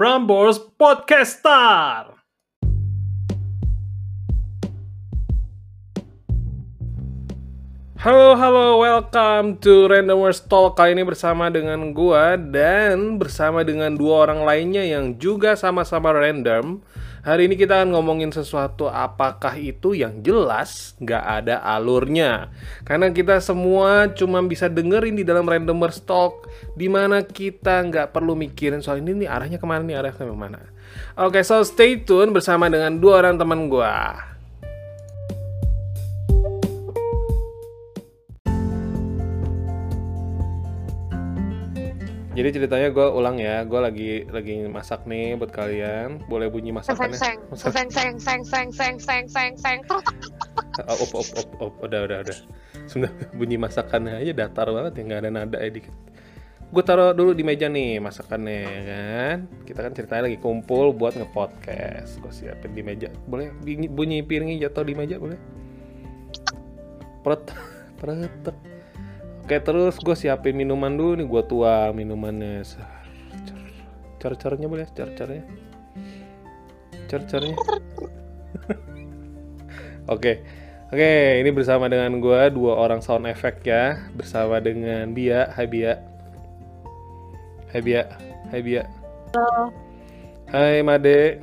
Prambors 0.00 0.56
Podcaster. 0.80 2.16
Halo, 8.00 8.32
halo, 8.32 8.80
welcome 8.80 9.60
to 9.60 9.92
Randomers 9.92 10.40
Talk 10.48 10.80
Kali 10.80 10.96
ini 10.96 11.04
bersama 11.04 11.52
dengan 11.52 11.92
gua 11.92 12.40
dan 12.40 13.20
bersama 13.20 13.60
dengan 13.60 13.92
dua 13.92 14.24
orang 14.24 14.48
lainnya 14.48 14.88
yang 14.88 15.20
juga 15.20 15.52
sama-sama 15.52 16.16
random 16.16 16.80
Hari 17.20 17.52
ini 17.52 17.54
kita 17.60 17.84
akan 17.84 17.92
ngomongin 17.92 18.32
sesuatu 18.32 18.88
apakah 18.88 19.52
itu 19.60 19.92
yang 19.92 20.24
jelas 20.24 20.96
nggak 20.96 21.24
ada 21.44 21.60
alurnya? 21.60 22.48
Karena 22.88 23.12
kita 23.12 23.44
semua 23.44 24.08
cuma 24.16 24.40
bisa 24.40 24.72
dengerin 24.72 25.20
di 25.20 25.24
dalam 25.24 25.44
Randomers 25.44 26.00
Talk 26.00 26.48
Di 26.72 26.88
mana 26.88 27.20
kita 27.20 27.84
nggak 27.84 28.16
perlu 28.16 28.32
mikirin 28.32 28.80
soal 28.80 29.04
ini 29.04 29.24
nih 29.24 29.28
arahnya 29.28 29.58
ke 29.60 29.66
mana 29.68 29.84
nih 29.84 29.96
arahnya 30.00 30.16
ke 30.16 30.32
mana. 30.32 30.60
Oke, 31.20 31.44
so 31.44 31.60
stay 31.60 32.00
tune 32.00 32.32
bersama 32.32 32.72
dengan 32.72 32.96
dua 32.96 33.20
orang 33.20 33.36
teman 33.36 33.68
gua 33.68 34.29
Jadi 42.40 42.56
ceritanya 42.56 42.88
gue 42.88 43.04
ulang 43.04 43.36
ya, 43.36 43.68
gue 43.68 43.80
lagi 43.84 44.12
lagi 44.32 44.64
masak 44.64 45.04
nih 45.04 45.36
buat 45.36 45.52
kalian. 45.52 46.24
Boleh 46.24 46.48
bunyi 46.48 46.72
masakannya? 46.72 47.12
Seng 47.12 47.36
seng 47.52 47.92
seng 47.92 48.16
seng 48.16 48.40
seng 48.48 48.68
seng 48.72 48.96
seng 48.96 49.24
seng 49.28 49.52
seng 49.60 49.78
Oh, 50.88 51.04
op 51.04 51.20
op 51.20 51.28
op 51.36 51.48
op 51.60 51.74
udah 51.84 52.00
udah 52.08 52.24
udah. 52.24 52.38
Sudah 52.88 53.12
bunyi 53.36 53.60
masakannya 53.60 54.24
aja 54.24 54.32
datar 54.32 54.72
banget 54.72 54.96
ya 54.96 55.02
nggak 55.04 55.20
ada 55.20 55.28
nada 55.28 55.58
ya 55.60 55.68
dikit. 55.68 55.92
Gue 56.72 56.80
taruh 56.80 57.12
dulu 57.12 57.36
di 57.36 57.44
meja 57.44 57.68
nih 57.68 58.00
masakannya 58.00 58.64
kan. 58.88 59.38
Kita 59.68 59.84
kan 59.84 59.92
ceritanya 59.92 60.32
lagi 60.32 60.40
kumpul 60.40 60.96
buat 60.96 61.20
ngepodcast. 61.20 62.24
Gue 62.24 62.32
siapin 62.32 62.72
di 62.72 62.80
meja. 62.80 63.12
Boleh 63.28 63.52
bunyi, 63.52 63.84
bunyi 63.84 64.24
piringnya 64.24 64.64
jatuh 64.64 64.88
di 64.88 64.96
meja 64.96 65.20
boleh? 65.20 65.36
Pret 67.20 67.52
pret 68.00 68.32
Oke 69.50 69.66
terus 69.66 69.98
gue 69.98 70.14
siapin 70.14 70.54
minuman 70.54 70.94
dulu 70.94 71.18
nih 71.18 71.26
gue 71.26 71.42
tuang 71.50 71.90
minumannya. 71.98 72.62
Car-carnya 74.22 74.70
boleh 74.70 74.86
car-carnya 74.94 75.42
car-carnya 77.10 77.58
Oke. 80.14 80.46
Oke 80.94 81.10
ini 81.42 81.50
bersama 81.50 81.90
dengan 81.90 82.22
gue 82.22 82.40
dua 82.54 82.78
orang 82.78 83.02
sound 83.02 83.26
effect 83.26 83.66
ya. 83.66 83.98
Bersama 84.14 84.62
dengan 84.62 85.10
Bia. 85.18 85.50
Hai 85.50 85.66
Bia. 85.66 85.98
Hai 87.74 87.82
Bia. 87.82 88.06
Hai 88.54 88.62
Bia. 88.62 88.86
Halo. 89.34 89.74
Hai 90.46 90.78
Made. 90.86 91.42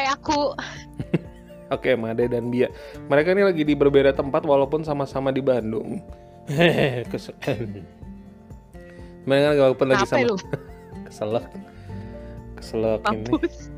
Hai 0.00 0.06
aku. 0.16 0.56
Oke 1.76 1.92
Made 1.92 2.24
dan 2.32 2.48
Bia. 2.48 2.72
Mereka 3.04 3.36
ini 3.36 3.44
lagi 3.44 3.68
di 3.68 3.76
berbeda 3.76 4.16
tempat 4.16 4.48
walaupun 4.48 4.80
sama-sama 4.80 5.28
di 5.28 5.44
Bandung 5.44 6.00
Kesel. 7.12 7.34
Mereka 9.22 9.48
walaupun 9.54 9.86
lagi 9.86 10.06
sama 10.10 10.26
lu 10.26 10.36
keselak, 11.06 11.46
keselak 12.58 13.02
ini, 13.14 13.30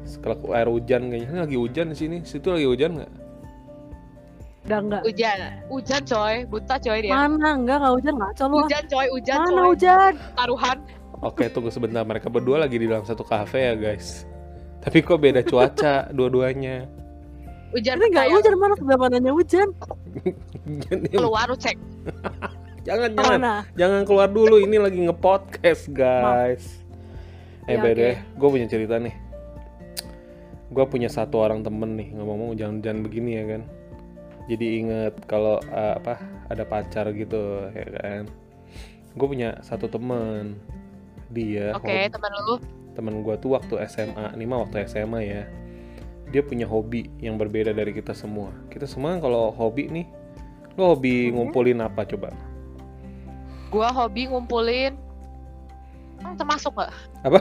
keselak 0.07 0.41
air 0.55 0.69
hujan 0.71 1.13
kayaknya. 1.13 1.29
Ini 1.29 1.41
lagi 1.45 1.57
hujan 1.61 1.87
di 1.93 1.97
sini. 1.99 2.17
Situ 2.25 2.49
lagi 2.49 2.65
hujan 2.65 2.97
nggak? 2.97 3.13
Udah 4.65 4.81
enggak. 4.81 5.03
Hujan 5.05 5.39
Hujan 5.69 6.03
coy 6.09 6.37
Buta 6.49 6.81
coy 6.81 7.05
dia 7.05 7.13
Mana 7.13 7.53
enggak 7.53 7.85
enggak 7.85 7.93
hujan 8.01 8.15
ngaco 8.17 8.45
lu. 8.49 8.57
Hujan 8.65 8.85
coy 8.89 9.07
Hujan 9.13 9.37
Mana 9.37 9.53
coy 9.53 9.67
hujan? 9.77 10.13
Taruhan 10.41 10.79
Oke, 11.25 11.49
tunggu 11.49 11.73
sebentar. 11.73 12.05
Mereka 12.05 12.29
berdua 12.29 12.61
lagi 12.65 12.77
di 12.77 12.85
dalam 12.85 13.05
satu 13.05 13.25
kafe 13.25 13.73
ya 13.73 13.75
guys. 13.77 14.29
Tapi 14.85 15.01
kok 15.01 15.21
beda 15.25 15.41
cuaca 15.41 16.05
dua-duanya? 16.17 16.85
Hujan 17.75 17.99
Ini 17.99 18.07
enggak 18.07 18.27
hujan 18.31 18.55
mana 18.55 18.75
kenapa 18.79 19.05
nanya 19.11 19.33
hujan? 19.35 19.69
Keluar 21.11 21.51
lu 21.51 21.59
cek 21.59 21.75
jangan 22.85 23.17
jangan 23.17 23.41
Mana? 23.41 23.55
jangan 23.75 24.01
keluar 24.05 24.29
dulu. 24.29 24.61
Ini 24.61 24.77
lagi 24.77 25.01
ngepodcast 25.03 25.89
guys. 25.91 26.85
Eh 27.65 27.75
Ya, 27.75 27.81
beda, 27.81 28.21
gue 28.21 28.49
punya 28.49 28.69
cerita 28.69 29.01
nih. 29.01 29.17
Gue 30.69 30.85
punya 30.85 31.09
satu 31.09 31.41
orang 31.41 31.65
temen 31.65 31.97
nih 31.97 32.13
ngomong-ngomong 32.13 32.55
jangan-jangan 32.55 33.01
begini 33.01 33.31
ya 33.41 33.45
kan. 33.57 33.63
Jadi 34.45 34.67
inget 34.85 35.15
kalau 35.25 35.57
uh, 35.65 35.97
apa 35.97 36.21
ada 36.53 36.69
pacar 36.69 37.09
gitu 37.17 37.73
ya 37.73 37.89
kan. 37.89 38.23
Gue 39.17 39.27
punya 39.27 39.57
satu 39.65 39.89
temen 39.89 40.61
dia 41.33 41.73
Oke 41.73 41.89
hobi- 41.89 42.13
temen 42.13 42.33
lu 42.47 42.55
temen 42.95 43.15
gue 43.27 43.35
tuh 43.41 43.59
waktu 43.59 43.75
SMA 43.91 44.39
ini 44.39 44.45
mah 44.47 44.69
waktu 44.69 44.87
SMA 44.87 45.21
ya 45.25 45.43
dia 46.35 46.43
punya 46.43 46.67
hobi 46.67 47.07
yang 47.23 47.39
berbeda 47.39 47.71
dari 47.71 47.95
kita 47.95 48.11
semua. 48.11 48.51
Kita 48.67 48.91
semua 48.91 49.15
kalau 49.17 49.55
hobi 49.55 49.87
nih 49.87 50.07
lo 50.75 50.91
hobi 50.91 51.31
Mhm. 51.31 51.33
ngumpulin 51.33 51.79
apa 51.79 52.03
coba? 52.03 52.35
Gua 53.71 53.89
hobi 53.89 54.27
ngumpulin 54.27 54.99
Uang 56.19 56.35
termasuk 56.35 56.75
gak? 56.75 56.91
apa? 57.23 57.39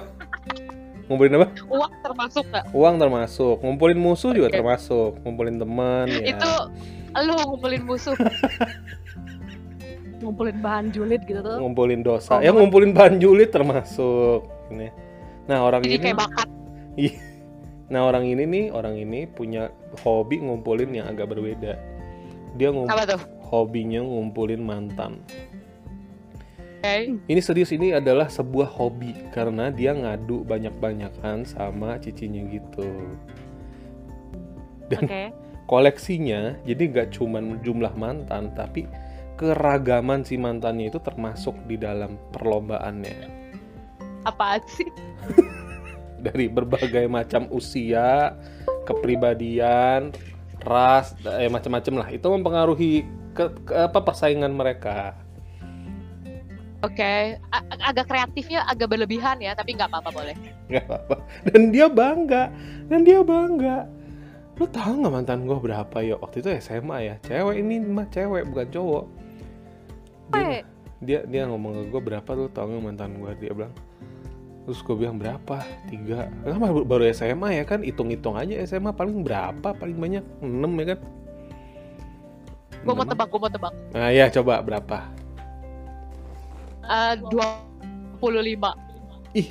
Ngumpulin 1.10 1.34
apa? 1.36 1.48
Uang 1.66 1.92
termasuk 2.00 2.46
gak? 2.48 2.66
uang 2.70 2.96
termasuk. 2.96 3.56
Ngumpulin 3.60 3.98
musuh 3.98 4.32
juga 4.32 4.48
Oke. 4.48 4.58
termasuk. 4.60 5.12
Ngumpulin 5.26 5.58
teman 5.58 6.06
ya. 6.08 6.38
Itu 6.38 6.52
Lu 7.16 7.34
ngumpulin 7.36 7.82
musuh. 7.84 8.14
Ngumpulin 10.20 10.58
bahan 10.62 10.88
julid 10.90 11.22
gitu 11.26 11.42
tuh. 11.42 11.58
ngumpulin 11.60 12.00
dosa. 12.00 12.38
Oh, 12.38 12.40
ya 12.40 12.50
ngumpulin 12.50 12.94
bahan 12.94 13.18
julid 13.18 13.50
termasuk. 13.50 14.46
Ini. 14.70 14.88
Nah 15.50 15.60
orang 15.60 15.82
Jadi 15.82 15.94
ini 15.94 16.04
kayak 16.04 16.18
bakat 16.22 16.48
nah 17.94 18.10
orang 18.10 18.26
ini 18.26 18.44
nih 18.50 18.66
orang 18.74 18.98
ini 18.98 19.30
punya 19.30 19.70
hobi 20.02 20.42
ngumpulin 20.42 20.90
yang 20.90 21.06
agak 21.14 21.30
berbeda 21.30 21.78
dia 22.58 22.70
ngum 22.74 22.90
Apa 22.90 23.06
tuh? 23.06 23.22
hobinya 23.46 24.02
ngumpulin 24.02 24.66
mantan 24.66 25.22
Oke 26.84 27.16
Ini 27.16 27.40
serius 27.40 27.72
ini 27.72 27.96
adalah 27.96 28.28
sebuah 28.28 28.68
hobi 28.68 29.16
karena 29.32 29.72
dia 29.72 29.96
ngadu 29.96 30.44
banyak-banyakan 30.44 31.48
sama 31.48 31.96
cicinya 31.96 32.44
gitu. 32.52 33.16
Dan 34.92 35.08
Oke 35.08 35.24
koleksinya 35.72 36.60
jadi 36.68 36.84
nggak 36.92 37.16
cuman 37.16 37.64
jumlah 37.64 37.96
mantan 37.96 38.52
tapi 38.52 38.84
keragaman 39.40 40.28
si 40.28 40.36
mantannya 40.36 40.92
itu 40.92 41.00
termasuk 41.00 41.56
di 41.72 41.80
dalam 41.80 42.20
perlombaannya. 42.36 43.32
Apaan 44.28 44.60
sih? 44.68 44.92
Dari 46.24 46.48
berbagai 46.48 47.04
macam 47.12 47.52
usia, 47.52 48.32
kepribadian, 48.88 50.16
ras, 50.64 51.12
eh 51.28 51.52
macam-macam 51.52 51.94
lah. 52.00 52.08
Itu 52.16 52.32
mempengaruhi 52.32 53.04
ke, 53.36 53.52
ke- 53.68 53.76
apa 53.76 54.00
persaingan 54.00 54.56
mereka. 54.56 55.20
Oke. 56.84 57.40
A- 57.52 57.68
Agak 57.92 58.12
kreatifnya 58.12 58.68
agak 58.68 58.92
berlebihan 58.92 59.40
ya 59.40 59.56
Tapi 59.56 59.76
nggak 59.76 59.88
apa-apa 59.88 60.12
boleh. 60.12 60.36
Nggak 60.68 60.84
apa-apa. 60.88 61.16
Dan 61.48 61.72
dia 61.72 61.88
bangga. 61.88 62.52
Dan 62.88 63.04
dia 63.04 63.20
bangga. 63.24 63.88
Lo 64.60 64.66
tahu 64.68 65.02
nggak 65.02 65.14
mantan 65.14 65.40
gue 65.48 65.58
berapa 65.58 65.98
ya? 66.04 66.16
Waktu 66.20 66.44
itu 66.44 66.50
SMA 66.60 66.98
ya. 67.04 67.16
Cewek 67.24 67.56
ini 67.60 67.80
mah 67.80 68.08
cewek 68.12 68.48
bukan 68.48 68.68
cowok. 68.70 69.06
Dia, 70.34 70.64
dia 71.00 71.20
dia 71.28 71.44
ngomong 71.48 71.74
ke 71.74 71.84
gue 71.90 72.02
berapa 72.04 72.30
lo 72.34 72.48
tau 72.50 72.68
nggak 72.68 72.84
mantan 72.84 73.12
gue 73.18 73.32
dia 73.38 73.52
bilang 73.54 73.74
terus 74.64 74.80
gue 74.80 74.96
bilang 74.96 75.20
berapa? 75.20 75.60
Tiga. 75.92 76.32
Kan 76.44 76.60
baru, 76.60 76.88
baru 76.88 77.04
SMA 77.12 77.60
ya 77.60 77.64
kan 77.68 77.84
hitung-hitung 77.84 78.40
aja 78.40 78.64
SMA 78.64 78.96
paling 78.96 79.22
berapa? 79.22 79.76
Paling 79.76 79.98
banyak 80.00 80.24
enam 80.40 80.72
ya 80.80 80.96
kan? 80.96 81.00
Gue 82.84 82.94
mau 82.96 83.08
tebak 83.08 83.28
Gue 83.32 83.40
mau 83.40 83.52
tebak. 83.52 83.74
Nah 83.96 84.10
ya 84.12 84.28
coba 84.32 84.64
berapa? 84.64 84.98
Eh, 86.84 87.16
25 87.32 89.40
ih 89.40 89.48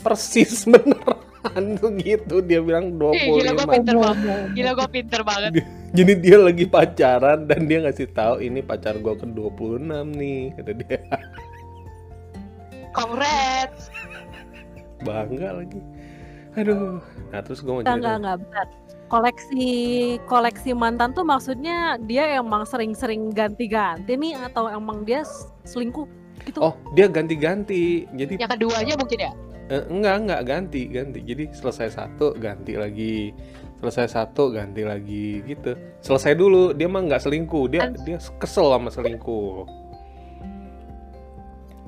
persis 0.00 0.64
beneran 0.70 1.64
tuh 1.78 1.90
gitu. 1.98 2.42
Dia 2.42 2.62
bilang 2.62 2.94
Ih, 3.14 3.42
gila 3.42 3.50
gue 3.54 3.66
25 3.66 3.74
pinter 3.74 3.96
banget. 3.98 4.46
Gila 4.54 4.70
gue 4.74 4.88
pinter 4.90 5.20
banget. 5.22 5.50
Jadi 5.96 6.12
dia 6.20 6.36
lagi 6.36 6.66
pacaran 6.66 7.46
dan 7.46 7.60
dia 7.64 7.78
ngasih 7.86 8.10
tahu 8.12 8.42
ini 8.42 8.60
pacar 8.60 8.98
gue 8.98 9.14
ke 9.16 9.26
26 9.30 9.86
nih 10.18 10.42
kata 10.58 10.72
dia. 10.74 10.98
Congrats 12.92 13.88
bangga 15.02 15.60
lagi. 15.60 15.80
Aduh. 16.56 17.04
Nah 17.32 17.40
terus 17.44 17.60
gue 17.60 17.68
mau 17.68 17.80
Enggak 17.84 17.96
cerita. 18.00 18.16
enggak 18.16 18.36
benar. 18.48 18.66
Koleksi 19.06 19.68
koleksi 20.26 20.70
mantan 20.72 21.12
tuh 21.12 21.22
maksudnya 21.22 21.94
dia 22.00 22.40
emang 22.40 22.64
sering-sering 22.64 23.30
ganti-ganti 23.30 24.16
nih 24.16 24.34
atau 24.50 24.66
emang 24.66 25.04
dia 25.04 25.22
selingkuh 25.62 26.08
gitu. 26.42 26.58
Oh 26.58 26.74
dia 26.96 27.06
ganti-ganti. 27.06 28.08
Jadi 28.16 28.40
Yang 28.40 28.50
keduanya 28.56 28.94
mungkin 28.96 29.18
ya 29.20 29.32
eh, 29.66 29.82
enggak 29.90 30.14
enggak 30.24 30.40
ganti 30.46 30.82
ganti. 30.88 31.18
Jadi 31.22 31.44
selesai 31.52 31.88
satu 31.92 32.34
ganti 32.34 32.74
lagi. 32.74 33.30
Selesai 33.76 34.08
satu 34.16 34.48
ganti 34.50 34.82
lagi 34.82 35.44
gitu. 35.44 35.76
Selesai 36.00 36.32
dulu 36.32 36.72
dia 36.72 36.88
mah 36.88 37.04
nggak 37.04 37.20
selingkuh. 37.20 37.68
Dia 37.68 37.92
An- 37.92 38.00
dia 38.00 38.16
kesel 38.40 38.72
sama 38.72 38.88
selingkuh. 38.88 39.68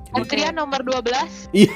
Antrian 0.09 0.57
nomor 0.57 0.81
12 0.81 1.49
Iya. 1.53 1.73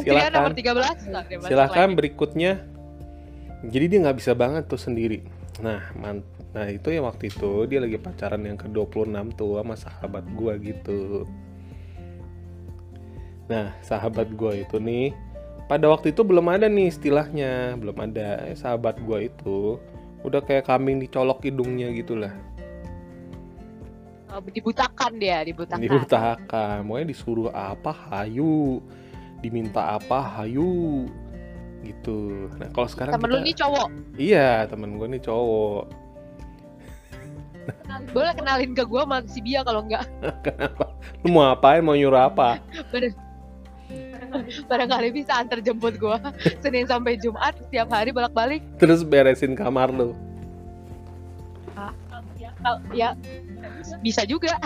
Antrian 0.00 0.30
nomor 0.32 0.52
silakan 0.52 1.04
13. 1.04 1.12
Nah, 1.12 1.22
dia 1.24 1.36
masuk 1.38 1.48
silakan 1.48 1.88
lagi. 1.88 1.98
berikutnya. 1.98 2.52
Jadi 3.60 3.84
dia 3.92 3.98
nggak 4.00 4.18
bisa 4.18 4.32
banget 4.32 4.64
tuh 4.66 4.80
sendiri. 4.80 5.20
Nah 5.60 5.92
nah 6.50 6.66
itu 6.66 6.90
ya 6.90 6.98
waktu 7.04 7.30
itu 7.30 7.70
dia 7.70 7.78
lagi 7.78 7.94
pacaran 7.94 8.42
yang 8.42 8.58
ke 8.58 8.66
26 8.66 9.38
tuh 9.38 9.60
sama 9.60 9.74
sahabat 9.76 10.24
gua 10.34 10.56
gitu. 10.58 11.28
Nah 13.46 13.76
sahabat 13.84 14.32
gua 14.34 14.56
itu 14.56 14.80
nih 14.80 15.12
pada 15.70 15.86
waktu 15.86 16.10
itu 16.10 16.26
belum 16.26 16.50
ada 16.50 16.66
nih 16.66 16.90
istilahnya 16.90 17.78
belum 17.78 17.96
ada. 18.00 18.48
Eh, 18.50 18.56
sahabat 18.58 18.98
gua 19.04 19.22
itu 19.22 19.78
udah 20.24 20.40
kayak 20.42 20.66
kambing 20.66 20.98
dicolok 20.98 21.44
hidungnya 21.44 21.92
gitulah. 21.92 22.32
Oh, 24.30 24.38
dibutakan 24.38 25.18
dia, 25.18 25.42
dibutakan. 25.42 25.82
dibutakan. 25.82 26.86
Pokoknya 26.86 27.06
disuruh 27.10 27.50
apa 27.50 27.90
hayu 27.90 28.78
diminta 29.40 29.96
apa 29.96 30.20
hayu 30.38 31.08
gitu. 31.80 32.48
Nah 32.56 32.68
kalau 32.70 32.86
sekarang 32.86 33.12
Temen 33.16 33.26
lu 33.26 33.36
kita- 33.36 33.46
nih 33.46 33.56
cowok. 33.56 33.88
iya 34.16 34.48
temen 34.64 34.90
gue 34.94 35.08
nih 35.10 35.22
cowok. 35.22 35.84
Boleh 38.14 38.32
kenalin 38.34 38.72
ke 38.72 38.82
gua 38.82 39.04
sama 39.04 39.18
si 39.24 39.40
Bia 39.40 39.60
kalau 39.62 39.84
enggak. 39.84 40.04
kenapa? 40.46 40.92
Lu 41.22 41.30
mau 41.30 41.48
apain? 41.48 41.80
Mau 41.80 41.94
nyuruh 41.94 42.26
apa? 42.26 42.58
Barangkali 44.66 45.10
bisa 45.10 45.34
antar 45.36 45.58
jemput 45.60 45.96
gua. 45.96 46.18
Senin 46.62 46.84
sampai 46.84 47.16
Jumat 47.16 47.56
setiap 47.58 47.90
hari 47.90 48.10
bolak-balik. 48.10 48.62
terus 48.76 49.02
beresin 49.02 49.54
kamar 49.54 49.88
lu? 49.88 50.12
Oh, 52.60 52.76
ya. 52.92 53.16
Bisa 54.04 54.28
juga. 54.28 54.60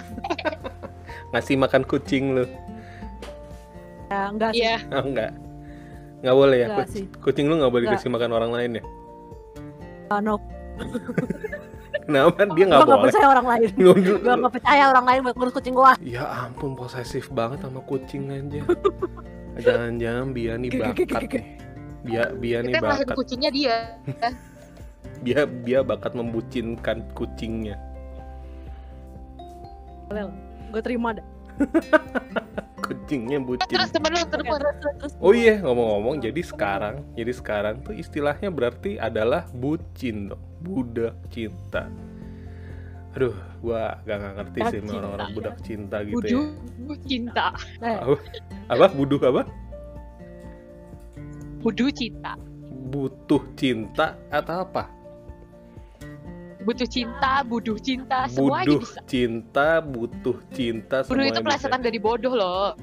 ngasih 1.30 1.54
makan 1.54 1.82
kucing 1.82 2.30
lu 2.32 2.44
Ya, 4.06 4.20
enggak 4.28 4.50
sih. 4.52 4.60
Iya. 4.60 4.76
oh, 4.94 5.04
enggak 5.04 5.30
nggak 6.20 6.32
boleh 6.34 6.56
ya 6.56 6.66
Enggak 6.66 6.80
Kuc- 6.80 6.94
sih. 6.96 7.04
kucing 7.20 7.46
lu 7.46 7.54
nggak 7.56 7.68
boleh 7.68 7.84
Enggak. 7.84 8.00
dikasih 8.00 8.10
makan 8.10 8.30
orang 8.32 8.50
lain 8.50 8.70
ya 8.74 8.84
Uh, 10.04 10.20
no. 10.20 10.36
kenapa 12.04 12.44
dia 12.52 12.64
Gua 12.64 12.66
nggak 12.66 12.76
nggak 12.76 12.84
boleh 12.84 13.04
percaya 13.08 13.26
orang 13.26 13.46
lain. 13.46 13.68
Gua 14.20 14.34
nggak 14.36 14.52
percaya 14.52 14.82
orang 14.86 15.04
lain 15.04 15.18
buat 15.22 15.34
ngurus 15.34 15.54
kucing 15.54 15.74
gua. 15.74 15.92
ya 15.98 16.24
ampun 16.42 16.72
posesif 16.72 17.28
banget 17.28 17.60
sama 17.60 17.80
kucing 17.82 18.28
aja 18.28 18.60
jangan-jangan 19.56 20.26
Bia 20.32 20.54
nih 20.56 20.70
bakat 20.72 21.08
nih 21.08 21.44
Bia 22.02 22.24
Bia 22.34 22.58
nih 22.60 22.72
Kita 22.72 22.84
bakat 22.84 23.08
kucingnya 23.12 23.48
dia. 23.48 23.76
Bia 25.20 25.40
Bia 25.44 25.80
bakat 25.80 26.12
membucinkan 26.12 27.04
kucingnya 27.12 27.76
Boleh. 30.04 30.28
Gue 30.68 30.80
terima 30.80 31.12
dah. 31.12 31.26
kucingnya 32.84 33.38
bucin 33.40 33.64
Terus 33.66 33.90
temen 33.90 34.12
lu 34.12 34.24
terus. 34.28 35.12
Oh 35.18 35.32
iya 35.32 35.58
ngomong-ngomong 35.64 36.20
jadi 36.20 36.40
sekarang 36.44 37.00
jadi 37.16 37.32
sekarang 37.32 37.80
tuh 37.80 37.96
istilahnya 37.96 38.52
berarti 38.52 39.00
adalah 39.00 39.48
bucin 39.50 40.28
dong 40.30 40.42
budak 40.60 41.16
cinta. 41.32 41.88
Aduh 43.14 43.32
gua 43.62 43.96
gak, 44.02 44.16
nggak 44.20 44.32
ngerti 44.36 44.58
Budak 44.58 44.72
sih 44.72 44.80
cinta, 44.80 44.94
orang-orang 44.98 45.28
ya. 45.28 45.34
budak 45.34 45.56
cinta 45.62 45.96
gitu 46.02 46.14
Budu 46.18 46.40
ya. 46.88 46.94
cinta. 47.06 47.46
Eh, 47.80 47.96
Apa? 48.04 48.16
Apa 48.68 48.86
buduh 48.92 49.20
apa? 49.24 49.42
Budu 51.62 51.86
cinta. 51.94 52.32
Butuh 52.90 53.42
cinta 53.56 54.18
atau 54.28 54.66
apa? 54.66 54.84
Butuh 56.64 56.88
cinta, 56.88 57.44
buduh 57.44 57.76
cinta, 57.76 58.24
semuanya 58.32 58.66
Buduh 58.66 58.80
bisa. 58.80 59.00
cinta, 59.04 59.68
butuh 59.84 60.38
cinta 60.50 60.96
semuanya 61.04 61.36
itu 61.36 61.42
pelesetan 61.44 61.80
dari 61.84 61.98
bodoh 62.00 62.32
loh. 62.32 62.72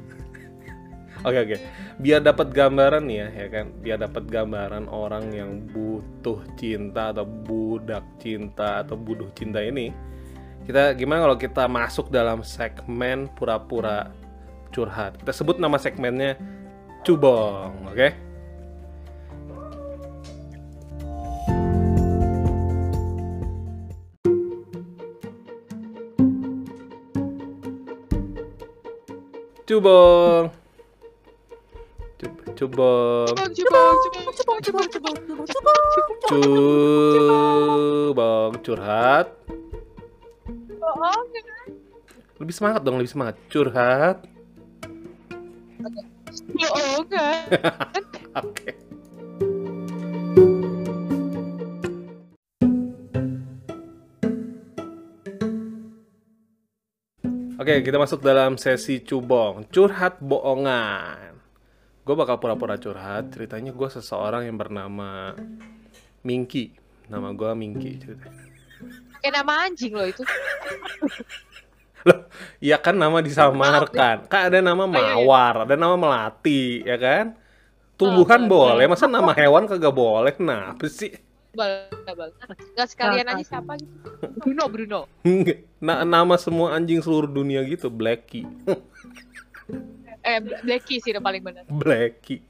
Oke 1.21 1.37
oke. 1.37 1.57
Biar 2.01 2.17
dapat 2.25 2.49
gambaran 2.49 3.05
nih 3.05 3.17
ya, 3.21 3.27
ya 3.45 3.47
kan. 3.53 3.65
Biar 3.77 3.97
dapat 4.01 4.25
gambaran 4.25 4.89
orang 4.89 5.29
yang 5.29 5.69
butuh 5.69 6.41
cinta 6.57 7.13
atau 7.13 7.29
budak 7.29 8.01
cinta 8.17 8.81
atau 8.81 8.97
buduh 8.97 9.29
cinta 9.37 9.61
ini. 9.61 9.93
Kita 10.65 10.97
gimana 10.97 11.29
kalau 11.29 11.37
kita 11.37 11.69
masuk 11.69 12.09
dalam 12.09 12.41
segmen 12.41 13.29
pura-pura 13.37 14.09
curhat. 14.73 15.21
Kita 15.21 15.29
sebut 15.29 15.61
nama 15.61 15.77
segmennya 15.77 16.41
Cubong, 17.05 17.85
oke? 17.85 18.30
Cubong. 29.71 30.51
Cub- 32.19 32.43
Cubong. 32.59 33.31
Cebong, 33.55 33.95
cebong, 34.03 34.35
cebong, 34.35 34.59
cebong, 34.59 34.87
cebong, 34.91 35.15
cebong. 35.47 35.83
Cubong 38.11 38.51
curhat. 38.67 39.31
Oh, 40.83 41.23
Lebih 42.43 42.51
semangat 42.51 42.83
dong, 42.83 42.99
lebih 42.99 43.15
semangat. 43.15 43.39
Curhat. 43.47 44.27
oh, 46.67 47.07
enggak. 47.07 47.47
Oke. 57.61 57.77
Oke, 57.77 57.85
kita 57.85 58.01
masuk 58.01 58.25
dalam 58.25 58.57
sesi 58.57 59.05
cubong. 59.05 59.69
Curhat 59.69 60.17
bohongan. 60.17 61.37
Gue 62.01 62.15
bakal 62.17 62.41
pura-pura 62.41 62.81
curhat. 62.81 63.29
Ceritanya 63.37 63.69
gue 63.69 63.85
seseorang 63.85 64.49
yang 64.49 64.57
bernama 64.57 65.37
Mingki. 66.25 66.73
Nama 67.05 67.29
gue 67.29 67.51
Mingki 67.53 68.01
ceritanya. 68.01 68.49
Kayak 69.21 69.33
nama 69.45 69.53
anjing 69.69 69.93
loh 69.93 70.09
itu. 70.09 70.25
Iya 72.57 72.81
kan 72.81 72.97
nama 72.97 73.21
disamarkan. 73.21 74.25
Kan 74.25 74.49
ada 74.49 74.57
nama 74.57 74.89
iya, 74.89 74.97
iya. 74.97 75.01
mawar, 75.21 75.69
ada 75.69 75.77
nama 75.77 75.93
melati, 75.93 76.81
ya 76.81 76.97
kan? 76.97 77.37
Tumbuhan 77.93 78.49
Oh, 78.49 78.73
boleh, 78.73 78.89
masa 78.89 79.05
nama 79.05 79.29
hewan 79.37 79.69
kagak 79.69 79.93
boleh? 79.93 80.33
Kenapa 80.33 80.89
sih? 80.89 81.13
Boleh. 81.51 81.91
Enggak 82.73 82.87
sekalian 82.87 83.27
aja 83.27 83.43
siapa 83.43 83.75
gitu. 83.75 83.95
Bruno, 84.39 84.65
Bruno. 84.71 84.99
Na- 85.83 86.07
nama 86.07 86.35
semua 86.39 86.75
anjing 86.75 87.03
seluruh 87.03 87.27
dunia 87.27 87.61
gitu, 87.67 87.91
Blacky. 87.91 88.47
Eh, 90.21 90.37
Blacky 90.37 91.01
sih 91.01 91.09
udah 91.17 91.23
paling 91.25 91.41
benar. 91.41 91.65
Blacky. 91.65 92.45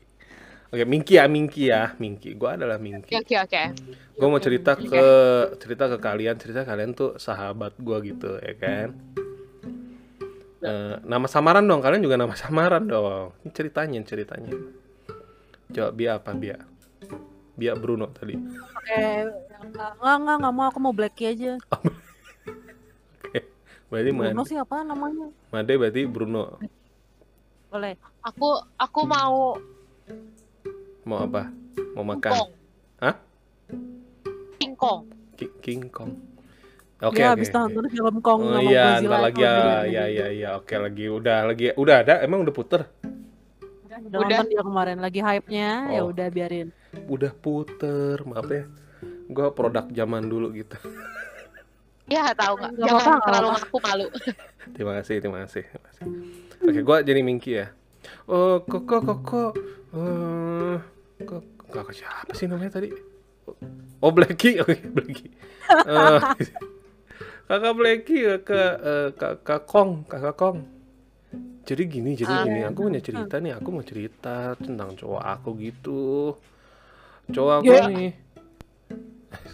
Oke, 0.75 0.83
Minky 0.83 1.15
ya, 1.15 1.23
Minky 1.31 1.71
ya, 1.71 1.95
Minky. 2.03 2.35
Gua 2.35 2.59
adalah 2.59 2.75
Minky. 2.75 3.15
Oke, 3.15 3.39
oke, 3.39 3.47
oke. 3.47 3.63
Gue 4.19 4.27
mau 4.27 4.43
cerita 4.43 4.75
ke 4.75 5.05
cerita 5.55 5.87
ke 5.87 5.97
kalian, 6.03 6.35
cerita 6.35 6.67
kalian 6.67 6.91
tuh 6.91 7.15
sahabat 7.15 7.79
gua 7.79 8.03
gitu, 8.03 8.39
ya 8.43 8.59
kan? 8.59 8.91
Eh, 10.61 10.95
nama 11.07 11.25
samaran 11.31 11.63
dong, 11.63 11.79
kalian 11.79 12.03
juga 12.03 12.19
nama 12.19 12.35
samaran 12.35 12.83
dong. 12.83 13.31
Ini 13.47 13.51
ceritanya, 13.55 13.99
ceritanya. 14.03 14.51
Coba 15.71 15.89
Bia 15.95 16.11
apa 16.19 16.31
Bia? 16.35 16.59
Bia 17.55 17.73
Bruno 17.79 18.11
tadi. 18.11 18.35
Eh, 18.87 19.21
enggak, 19.61 19.89
enggak, 19.93 20.15
enggak, 20.17 20.35
enggak 20.37 20.53
mau. 20.53 20.65
Aku 20.67 20.79
mau 20.79 20.93
Blacky 20.93 21.23
aja. 21.27 21.51
Berarti 23.91 24.09
Bruno 24.09 24.31
Made, 24.33 24.47
siapa 24.47 24.87
namanya? 24.87 25.27
Made 25.51 25.73
berarti 25.75 26.01
Bruno. 26.07 26.55
Boleh. 27.67 27.99
Aku 28.23 28.47
aku 28.79 28.99
mau 29.03 29.59
Mau 31.03 31.19
apa? 31.19 31.51
Mau 31.91 32.07
makan? 32.07 32.31
Kong. 32.31 32.49
Hah? 32.97 33.15
King 34.55 34.73
Kong. 34.79 34.99
Ki- 35.35 35.55
King 35.59 35.91
Kong. 35.91 36.15
Oke, 37.01 37.19
Dia 37.19 37.33
oke. 37.33 37.33
habis 37.35 37.49
oke. 37.49 37.57
nonton 37.57 37.85
film 37.89 38.15
Kong 38.21 38.39
Oh 38.39 38.53
sama 38.55 38.63
iya, 38.63 39.01
ntar 39.01 39.19
lagi 39.25 39.41
ya, 39.41 39.55
ya, 39.83 40.03
ya, 40.05 40.27
ya, 40.29 40.49
oke 40.53 40.69
lagi, 40.77 41.09
udah 41.09 41.37
lagi, 41.49 41.73
udah 41.73 41.95
ada, 42.05 42.13
emang 42.21 42.45
udah 42.45 42.53
puter, 42.53 42.85
Udah, 43.89 43.97
Udah. 44.05 44.21
nonton 44.21 44.45
dia 44.47 44.61
kemarin 44.61 44.97
lagi 45.01 45.17
hype-nya, 45.17 45.69
ya 45.89 46.05
Oh. 46.05 46.13
udah 46.13 46.29
biarin. 46.29 46.69
Udah 47.07 47.31
puter, 47.33 48.19
maaf 48.23 48.47
ya, 48.47 48.67
gue 49.27 49.47
produk 49.51 49.85
zaman 49.87 50.27
dulu 50.27 50.51
gitu. 50.51 50.75
Ya, 52.05 52.35
tahu 52.35 52.59
nggak? 52.59 52.71
Jangan 52.75 53.03
nggak 53.07 53.23
terlalu 53.23 53.47
ngaku 53.55 53.77
malu. 53.79 54.07
Terima 54.75 54.93
kasih, 54.99 55.15
terima 55.23 55.39
kasih, 55.47 55.63
terima 55.63 55.85
kasih. 55.87 56.03
Oke, 56.61 56.79
gue 56.83 56.97
jadi 57.07 57.21
Minky 57.23 57.51
ya. 57.55 57.67
Oh, 58.27 58.59
koko, 58.61 58.99
koko, 58.99 59.43
eh, 59.95 60.75
kok, 61.23 61.43
kakak 61.71 61.95
siapa 61.95 62.31
sih 62.35 62.51
namanya 62.51 62.77
tadi? 62.77 62.91
Oh, 64.03 64.11
Blacky, 64.11 64.57
oke, 64.61 64.75
Blacky. 64.91 65.27
Eh, 65.87 66.19
kakak 67.49 67.73
Blacky, 67.73 68.17
kakak, 68.43 68.73
eh, 68.83 69.09
kakak 69.15 69.61
Kong, 69.63 70.03
kakak 70.03 70.35
Kong. 70.35 70.57
Jadi 71.61 71.83
gini, 71.87 72.17
jadi 72.17 72.33
Ah. 72.33 72.43
gini, 72.43 72.59
aku 72.65 72.89
punya 72.89 72.99
cerita 72.99 73.37
nih, 73.37 73.53
aku 73.55 73.67
mau 73.69 73.85
cerita 73.85 74.57
tentang 74.59 74.97
cowok 74.97 75.23
aku 75.23 75.49
gitu. 75.61 76.35
Cowok 77.31 77.53
aku 77.59 77.71
Ya. 77.71 77.83
nih. 77.87 78.11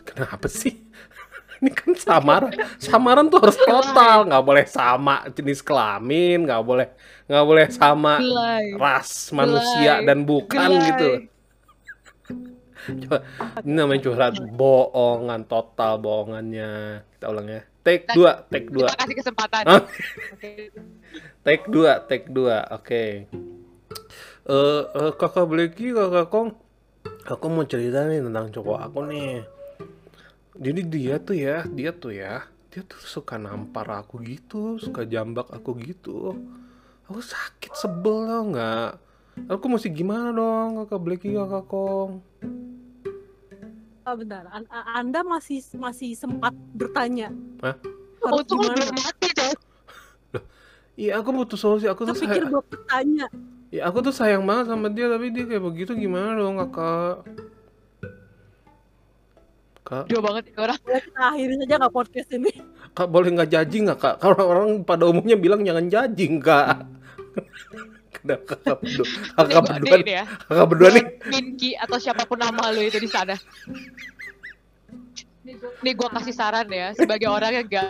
Kenapa 0.03 0.47
sih? 0.47 0.73
Ini 1.57 1.73
kan 1.73 1.91
samaran. 1.97 2.53
Samaran 2.77 3.25
tuh 3.27 3.41
harus 3.41 3.57
total, 3.57 4.29
nggak 4.29 4.43
boleh 4.45 4.65
sama 4.69 5.25
jenis 5.33 5.65
kelamin, 5.65 6.45
nggak 6.45 6.61
boleh 6.61 6.87
nggak 7.25 7.45
boleh 7.45 7.65
sama 7.73 8.21
Gelai. 8.21 8.77
ras 8.77 9.33
manusia 9.33 10.05
dan 10.05 10.21
bukan 10.21 10.69
Gelai. 10.69 10.85
gitu. 10.93 11.09
Coba, 13.03 13.19
ini 13.67 13.73
namanya 13.75 13.99
curhat 13.99 14.39
bohongan 14.53 15.43
total 15.43 15.99
bohongannya. 15.99 17.03
Kita 17.17 17.25
ulang 17.27 17.47
ya. 17.49 17.61
Take 17.83 18.05
dua, 18.13 18.43
take 18.47 18.67
dua. 18.67 18.87
Kasih 18.93 19.15
kesempatan. 19.15 19.63
Take 21.47 21.63
dua, 21.71 22.03
take 22.03 22.27
dua. 22.27 22.67
Oke. 22.71 23.27
Eh, 24.43 24.83
eh, 24.83 25.11
kakak 25.15 25.47
Blacky, 25.47 25.95
kakak 25.95 26.27
Kong, 26.27 26.51
aku 27.27 27.45
mau 27.51 27.67
cerita 27.67 28.07
nih 28.07 28.23
tentang 28.23 28.47
cowok 28.55 28.79
aku 28.87 28.99
nih. 29.11 29.43
Jadi 30.57 30.81
dia 30.87 31.15
tuh 31.21 31.35
ya, 31.37 31.67
dia 31.67 31.91
tuh 31.93 32.15
ya, 32.15 32.47
dia 32.71 32.81
tuh 32.81 32.97
suka 33.03 33.37
nampar 33.37 33.85
aku 33.93 34.23
gitu, 34.23 34.79
suka 34.79 35.03
jambak 35.05 35.51
aku 35.51 35.75
gitu. 35.83 36.33
Aku 37.11 37.19
sakit 37.21 37.75
sebel 37.77 38.25
tau 38.25 38.43
nggak? 38.51 38.91
Aku 39.53 39.65
mesti 39.69 39.93
gimana 39.93 40.33
dong, 40.33 40.81
kakak 40.81 40.99
Blacky, 41.03 41.29
kakak 41.37 41.63
Kong? 41.69 42.25
Ah, 44.01 44.15
bentar, 44.15 44.47
An- 44.49 44.71
a- 44.71 44.97
Anda 44.97 45.21
masih 45.21 45.61
masih 45.77 46.15
sempat 46.17 46.55
bertanya. 46.73 47.29
Hah? 47.61 47.75
Harus 48.23 48.43
lu 48.49 48.55
gimana? 48.57 48.73
belum 48.81 48.97
mati 48.97 49.27
coy. 49.35 49.53
Iya, 50.97 51.21
aku 51.21 51.29
butuh 51.29 51.59
solusi. 51.59 51.85
Aku 51.85 52.09
tuh 52.09 52.17
pikir 52.17 52.49
buat 52.49 52.65
bertanya. 52.65 53.29
Ya, 53.73 53.81
aku 53.87 53.99
tuh 54.05 54.13
sayang 54.15 54.43
banget 54.47 54.71
sama 54.71 54.87
dia, 54.91 55.07
tapi 55.11 55.31
dia 55.31 55.45
kayak 55.47 55.63
begitu 55.63 55.91
gimana 55.95 56.37
dong, 56.37 56.59
kakak? 56.61 57.25
Kak, 59.87 60.03
Jauh 60.11 60.19
banget 60.19 60.51
ya 60.51 60.67
orang. 60.67 60.79
Kita 60.83 61.21
akhiri 61.31 61.53
saja 61.63 61.73
nggak 61.79 61.95
podcast 61.95 62.29
ini? 62.35 62.51
Kak 62.91 63.07
boleh 63.07 63.29
nggak 63.31 63.49
judging 63.55 63.87
nggak 63.87 63.99
kak? 64.03 64.15
Kalau 64.19 64.35
orang 64.43 64.83
pada 64.83 65.07
umumnya 65.07 65.39
bilang 65.39 65.63
jangan 65.63 65.87
judging 65.87 66.43
kak. 66.43 66.83
Kenapa 68.11 68.43
kakak 68.51 68.75
berdua? 68.83 69.07
Kakak 69.39 69.61
berdua, 69.63 69.95
nih 70.03 70.15
ya. 70.19 70.23
kakak 70.27 70.67
berdua 70.67 70.89
nih. 70.91 71.05
Minky 71.31 71.71
atau 71.79 71.97
siapa 72.03 72.27
pun 72.27 72.35
nama 72.35 72.75
lu 72.75 72.83
itu 72.83 72.99
di 72.99 73.07
sana. 73.07 73.39
Nih 75.79 75.93
gua 75.95 76.11
kasih 76.19 76.35
saran 76.35 76.67
ya 76.67 76.91
sebagai 76.91 77.31
orang 77.31 77.55
yang 77.55 77.65
gak 77.71 77.89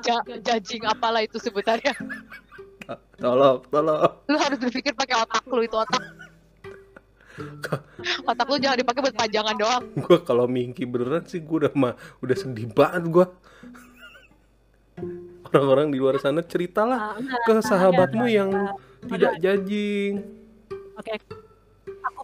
ja- 0.00 0.24
judging 0.40 0.88
apalah 0.88 1.20
itu 1.20 1.36
sebutannya. 1.36 1.92
Tolong, 3.16 3.58
tolong. 3.66 4.12
Lu 4.26 4.36
harus 4.36 4.58
berpikir 4.58 4.92
pakai 4.92 5.16
otak 5.18 5.42
lu 5.46 5.62
itu 5.62 5.76
otak. 5.76 6.02
Otak 8.28 8.46
lu 8.46 8.60
jangan 8.60 8.76
dipakai 8.76 9.00
buat 9.00 9.16
panjangan 9.16 9.56
doang. 9.56 9.84
Gue 9.96 10.18
kalau 10.20 10.44
Mingki 10.44 10.84
beneran 10.84 11.24
sih 11.24 11.40
gue 11.40 11.56
udah 11.64 11.72
mah 11.72 11.94
udah 12.20 12.36
sedih 12.36 12.68
banget 12.68 13.08
gue. 13.08 13.26
Orang-orang 15.48 15.88
di 15.88 15.98
luar 15.98 16.20
sana 16.20 16.44
ceritalah 16.44 16.98
Ah, 17.00 17.14
enggak, 17.16 17.40
ke 17.42 17.52
sahabatmu 17.64 18.22
enggak, 18.22 18.36
yang 18.36 18.50
tidak 19.08 19.32
judging. 19.40 20.14
Oke, 20.94 21.10
aku 22.04 22.22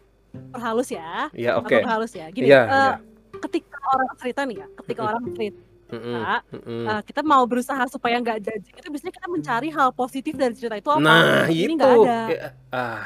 perhalus 0.52 0.88
ya. 0.92 1.32
Ya 1.32 1.56
Aku 1.56 1.64
oke. 1.64 1.76
perhalus 1.80 2.12
ya. 2.12 2.28
Gini, 2.28 2.46
Iya, 2.46 2.61
eh, 2.61 2.68
iya. 2.68 2.92
ketika 3.40 3.76
orang 3.88 4.08
cerita 4.20 4.40
nih 4.44 4.56
ya, 4.61 4.66
ketika 4.85 5.00
orang 5.06 5.23
cerita, 5.32 5.61
Eh, 5.90 7.00
kita 7.07 7.21
mau 7.23 7.43
berusaha 7.47 7.83
supaya 7.87 8.19
nggak 8.19 8.38
judging. 8.43 8.75
Itu 8.75 8.88
biasanya 8.90 9.14
kita 9.14 9.28
mencari 9.31 9.69
hal 9.71 9.88
positif 9.95 10.35
dari 10.35 10.55
cerita 10.59 10.76
itu 10.78 10.90
apa. 10.90 11.02
Nah 11.02 11.47
ini 11.50 11.73
nggak 11.78 11.93
ada. 12.02 12.19
Ya, 12.31 12.49
ah. 12.75 13.02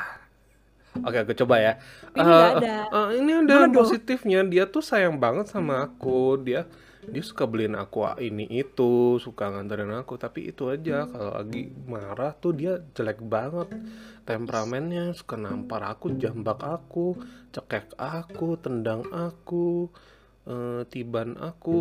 Oke 1.00 1.16
aku 1.22 1.32
coba 1.46 1.56
ya. 1.62 1.72
Ini 2.12 2.25
Eh, 2.26 2.49
ada. 2.58 2.76
eh, 2.90 3.08
ini 3.22 3.30
ada 3.46 3.56
positifnya. 3.70 4.42
Dia 4.44 4.64
tuh 4.66 4.82
sayang 4.82 5.16
banget 5.22 5.46
sama 5.49 5.87
aku. 5.87 6.40
Dia 6.42 6.66
dia 7.10 7.22
suka 7.25 7.49
beliin 7.49 7.75
aku 7.75 8.04
ini 8.20 8.44
itu 8.50 9.16
suka 9.22 9.49
nganterin 9.54 9.92
aku. 9.96 10.18
Tapi 10.20 10.50
itu 10.50 10.68
aja 10.68 11.06
kalau 11.08 11.32
lagi 11.40 11.70
marah 11.88 12.32
tuh 12.37 12.52
dia 12.52 12.82
jelek 12.96 13.22
banget. 13.22 13.68
Temperamennya 14.28 15.14
suka 15.16 15.34
nampar 15.40 15.82
aku 15.88 16.12
jambak 16.20 16.60
aku 16.62 17.16
cekek 17.54 17.96
aku 17.99 18.54
tendang 18.60 19.02
aku 19.10 19.88
eh, 20.50 20.82
tiban 20.92 21.34
aku 21.40 21.80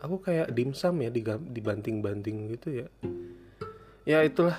aku 0.00 0.16
kayak 0.20 0.48
dimsum 0.50 0.96
ya 0.98 1.10
dibanting-banting 1.36 2.36
gitu 2.50 2.84
ya 2.84 2.88
ya 4.02 4.18
itulah 4.20 4.56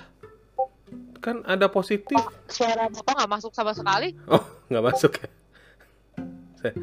kan 1.17 1.41
ada 1.43 1.65
positif 1.67 2.17
Suara 2.47 2.87
bapak 2.87 3.13
nggak 3.15 3.31
masuk 3.31 3.51
sama 3.51 3.71
sekali. 3.71 4.17
Oh, 4.25 4.41
nggak 4.67 4.83
masuk 4.83 5.11
ya? 5.15 5.29
Saya, 6.57 6.73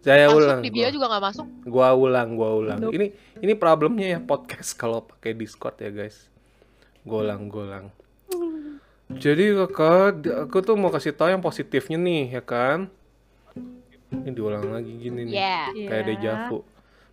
saya 0.00 0.24
Masuk 0.26 0.38
ulang. 0.40 0.60
di 0.60 0.70
bio 0.70 0.82
Gua, 0.82 0.90
juga 0.90 1.06
nggak 1.08 1.24
masuk. 1.24 1.46
gua 1.62 1.88
ulang, 1.92 2.28
gua 2.34 2.50
ulang. 2.54 2.78
Nope. 2.80 2.92
Ini 2.92 3.06
ini 3.38 3.52
problemnya 3.54 4.06
ya 4.08 4.18
podcast 4.18 4.74
kalau 4.74 5.04
pakai 5.04 5.32
Discord 5.32 5.76
ya 5.76 5.88
guys. 5.88 6.26
Gua 7.04 7.20
ulang, 7.22 7.46
gua 7.46 7.62
ulang. 7.64 7.86
Jadi 9.12 9.52
kakak, 9.54 10.24
aku 10.42 10.56
tuh 10.62 10.74
mau 10.74 10.88
kasih 10.88 11.12
tahu 11.12 11.28
yang 11.28 11.44
positifnya 11.44 12.00
nih, 12.00 12.32
ya 12.32 12.42
kan? 12.42 12.88
Ini 14.08 14.32
diulang 14.32 14.72
lagi 14.72 14.88
gini 14.96 15.28
nih, 15.28 15.34
Yeah. 15.34 15.64
kayak 15.86 16.02
Iya. 16.02 16.08
deja 16.10 16.32
vu. 16.48 16.64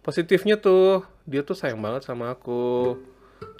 Positifnya 0.09 0.57
tuh, 0.57 1.05
dia 1.29 1.45
tuh 1.45 1.53
sayang 1.53 1.77
banget 1.77 2.09
sama 2.09 2.33
aku. 2.33 2.97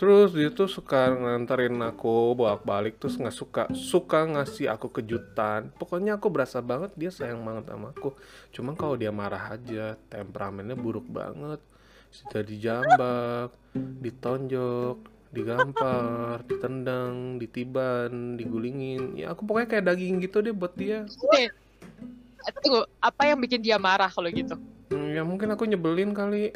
Terus 0.02 0.34
dia 0.34 0.50
tuh 0.50 0.66
suka 0.66 1.14
nganterin 1.14 1.78
aku 1.86 2.34
bolak-balik 2.34 2.98
terus 2.98 3.22
nggak 3.22 3.38
suka 3.38 3.64
suka 3.78 4.26
ngasih 4.26 4.66
aku 4.66 4.90
kejutan. 4.90 5.70
Pokoknya 5.78 6.18
aku 6.18 6.34
berasa 6.34 6.58
banget 6.58 6.90
dia 6.98 7.14
sayang 7.14 7.46
banget 7.46 7.70
sama 7.70 7.94
aku. 7.94 8.18
Cuman 8.50 8.74
kalau 8.74 8.98
dia 8.98 9.14
marah 9.14 9.54
aja, 9.54 9.94
temperamennya 10.10 10.74
buruk 10.74 11.06
banget. 11.06 11.62
Sudah 12.10 12.42
dijambak, 12.42 13.54
ditonjok, 14.02 15.06
digampar, 15.30 16.42
ditendang, 16.50 17.38
ditiban, 17.38 18.42
digulingin. 18.42 19.22
Ya 19.22 19.38
aku 19.38 19.46
pokoknya 19.46 19.70
kayak 19.70 19.86
daging 19.86 20.18
gitu 20.26 20.42
deh 20.42 20.50
buat 20.58 20.74
dia. 20.74 21.06
Oke. 21.06 21.54
Tunggu, 22.66 22.90
apa 22.98 23.30
yang 23.30 23.38
bikin 23.38 23.62
dia 23.62 23.78
marah 23.78 24.10
kalau 24.10 24.34
gitu? 24.34 24.58
Ya 25.10 25.26
mungkin 25.26 25.50
aku 25.50 25.66
nyebelin 25.66 26.14
kali. 26.14 26.54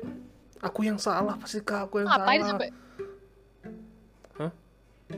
Aku 0.62 0.86
yang 0.86 1.02
salah 1.02 1.36
pasti 1.36 1.60
kak 1.60 1.90
aku 1.90 2.06
yang 2.06 2.08
Ngapain 2.08 2.40
salah. 2.40 2.50
sampai 2.54 2.70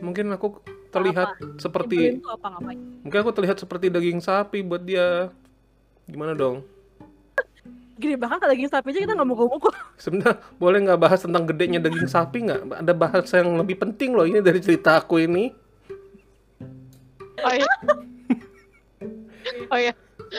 Mungkin 0.01 0.27
aku 0.33 0.59
terlihat 0.91 1.39
seperti 1.59 2.19
Nyebelin 2.19 2.23
tuh 2.23 2.31
apa 2.35 2.47
ngapain? 2.55 2.77
Mungkin 3.03 3.19
aku 3.21 3.31
terlihat 3.35 3.57
seperti 3.59 3.85
daging 3.87 4.19
sapi 4.19 4.59
buat 4.65 4.83
dia. 4.83 5.31
Gimana 6.07 6.35
dong? 6.35 6.63
Gini 7.95 8.19
bahkan 8.19 8.43
kalau 8.43 8.51
daging 8.51 8.71
sapi 8.71 8.91
aja 8.91 8.99
kita 9.07 9.13
nggak 9.15 9.27
mau 9.27 9.47
mukul 9.47 9.71
Sebenarnya 10.03 10.35
boleh 10.59 10.79
nggak 10.83 10.99
bahas 10.99 11.23
tentang 11.23 11.47
gedenya 11.47 11.79
daging 11.79 12.09
sapi 12.11 12.43
nggak? 12.43 12.61
Ada 12.83 12.93
bahasa 12.95 13.33
yang 13.39 13.55
lebih 13.55 13.79
penting 13.79 14.11
loh 14.15 14.27
ini 14.27 14.43
dari 14.43 14.59
cerita 14.59 14.99
aku 14.99 15.23
ini. 15.23 15.51
Oh 17.43 17.53
iya. 17.53 17.69
Oh 19.69 19.77
iya. 19.77 19.93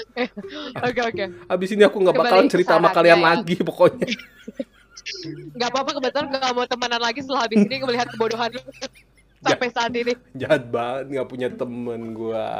Oke 0.86 1.00
oke. 1.00 1.24
Abis 1.48 1.68
ini 1.72 1.82
aku 1.84 1.96
nggak 2.02 2.16
bakalan 2.16 2.48
cerita 2.50 2.76
sama 2.76 2.92
kalian 2.92 3.20
ya. 3.20 3.24
lagi 3.32 3.54
pokoknya. 3.60 4.08
Gak 5.54 5.70
apa-apa 5.70 6.02
kebetulan 6.02 6.34
gak 6.34 6.50
mau 6.50 6.66
temenan 6.66 6.98
lagi 6.98 7.22
setelah 7.22 7.46
habis 7.46 7.62
ini 7.62 7.78
melihat 7.78 8.10
kebodohan 8.10 8.50
lu 8.50 8.60
sampai 9.46 9.68
saat 9.70 9.94
ini. 9.94 10.18
Jahat 10.34 10.66
banget 10.66 11.14
nggak 11.14 11.28
punya 11.30 11.48
temen 11.52 12.10
gua. 12.10 12.50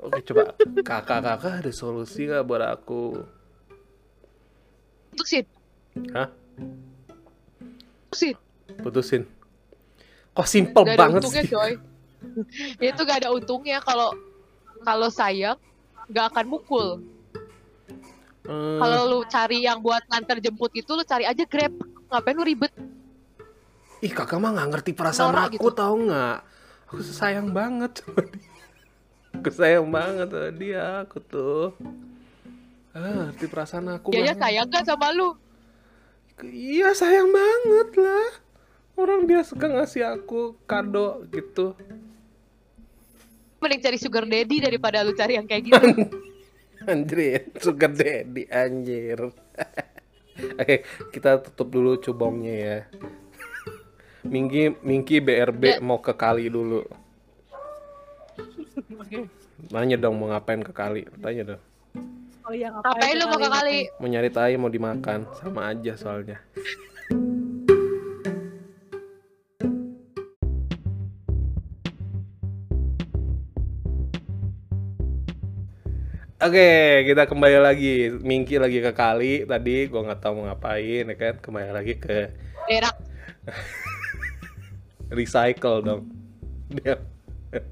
Oke 0.00 0.24
coba 0.24 0.56
kakak-kakak 0.80 1.60
ada 1.60 1.72
solusi 1.76 2.24
nggak 2.24 2.40
buat 2.48 2.64
aku? 2.64 3.20
Putusin. 5.12 5.44
Hah? 6.16 6.32
Putusin. 8.08 8.36
Putusin. 8.80 9.22
Kok 10.32 10.48
simple 10.48 10.84
Gak 10.88 10.96
banget 10.96 11.20
untungnya 11.20 11.44
sih? 11.44 11.52
coy. 11.52 11.72
Itu 12.80 13.00
gak 13.04 13.18
ada 13.26 13.30
untungnya 13.34 13.78
kalau 13.84 14.16
kalau 14.80 15.12
sayang 15.12 15.60
gak 16.10 16.34
akan 16.34 16.46
mukul. 16.46 16.86
Hmm, 18.44 18.80
Kalau 18.82 19.00
lu 19.06 19.18
cari 19.28 19.62
yang 19.62 19.78
buat 19.78 20.02
nganter 20.10 20.42
jemput 20.42 20.72
itu 20.74 20.90
lu 20.90 21.04
cari 21.06 21.24
aja 21.24 21.44
Grab. 21.46 21.70
Ngapain 22.10 22.34
lu 22.34 22.42
ribet? 22.42 22.72
Ih 24.00 24.10
kakak 24.10 24.40
mah 24.40 24.50
nggak 24.56 24.68
ngerti 24.74 24.90
perasaan 24.96 25.30
Norak 25.30 25.54
aku 25.54 25.68
gitu. 25.70 25.76
tau 25.76 25.94
nggak? 25.94 26.36
Aku 26.90 27.00
sayang 27.04 27.52
banget 27.54 28.00
sama 28.02 28.22
dia. 28.26 28.48
Aku 29.38 29.48
sayang 29.54 29.88
banget 29.92 30.28
sama 30.32 30.50
dia 30.56 30.84
aku 31.06 31.18
tuh. 31.22 31.66
Ah, 32.90 33.30
ngerti 33.30 33.46
perasaan 33.46 33.86
aku 33.94 34.10
Dia 34.10 34.32
ya 34.32 34.34
sayang 34.34 34.66
gak 34.66 34.82
sama 34.88 35.14
lu? 35.14 35.38
Iya 36.42 36.90
sayang 36.96 37.30
banget 37.30 37.88
lah. 38.00 38.30
Orang 38.98 39.28
dia 39.30 39.44
suka 39.46 39.70
ngasih 39.70 40.02
aku 40.02 40.58
kado 40.66 41.22
gitu. 41.30 41.76
Mending 43.60 43.80
cari 43.84 43.98
sugar 44.00 44.24
daddy 44.24 44.56
daripada 44.64 45.04
lu 45.04 45.12
cari 45.12 45.36
yang 45.36 45.44
kayak 45.44 45.62
gitu. 45.68 45.86
Anjir, 46.90 47.52
sugar 47.60 47.92
daddy 47.92 48.48
anjir. 48.48 49.20
Oke, 50.60 50.80
kita 51.12 51.36
tutup 51.44 51.68
dulu 51.68 52.00
cubongnya 52.00 52.54
ya. 52.56 52.78
Mingki, 54.24 54.80
Mingki 54.80 55.20
BRB 55.20 55.76
Ya. 55.76 55.78
mau 55.84 56.00
ke 56.00 56.16
kali 56.16 56.48
dulu. 56.48 56.88
Oke. 58.96 59.28
Nanya 59.68 60.00
dong 60.00 60.16
mau 60.16 60.32
ngapain 60.32 60.64
ke 60.64 60.72
kali, 60.72 61.04
tanya 61.20 61.54
dong. 61.56 61.62
Oh 62.48 62.56
iya 62.56 62.72
Ngapain 62.72 63.14
lu 63.20 63.24
mau 63.28 63.36
ke 63.36 63.48
kali? 63.52 63.78
Mau 64.00 64.08
nyari 64.08 64.30
tai 64.32 64.56
mau 64.56 64.72
dimakan, 64.72 65.28
sama 65.36 65.68
aja 65.68 65.92
soalnya. 66.00 66.40
Oke, 76.40 76.68
kita 77.04 77.28
kembali 77.28 77.58
lagi. 77.60 78.08
Mingki 78.16 78.56
lagi 78.56 78.80
ke 78.80 78.96
kali 78.96 79.44
tadi, 79.44 79.84
gua 79.92 80.08
nggak 80.08 80.20
tahu 80.24 80.40
mau 80.40 80.44
ngapain, 80.48 81.04
ya 81.04 81.16
kan? 81.16 81.34
Kembali 81.36 81.68
lagi 81.68 82.00
ke 82.00 82.32
Berak. 82.64 82.96
recycle 85.20 85.84
dong. 85.84 86.02
Dia 86.72 86.96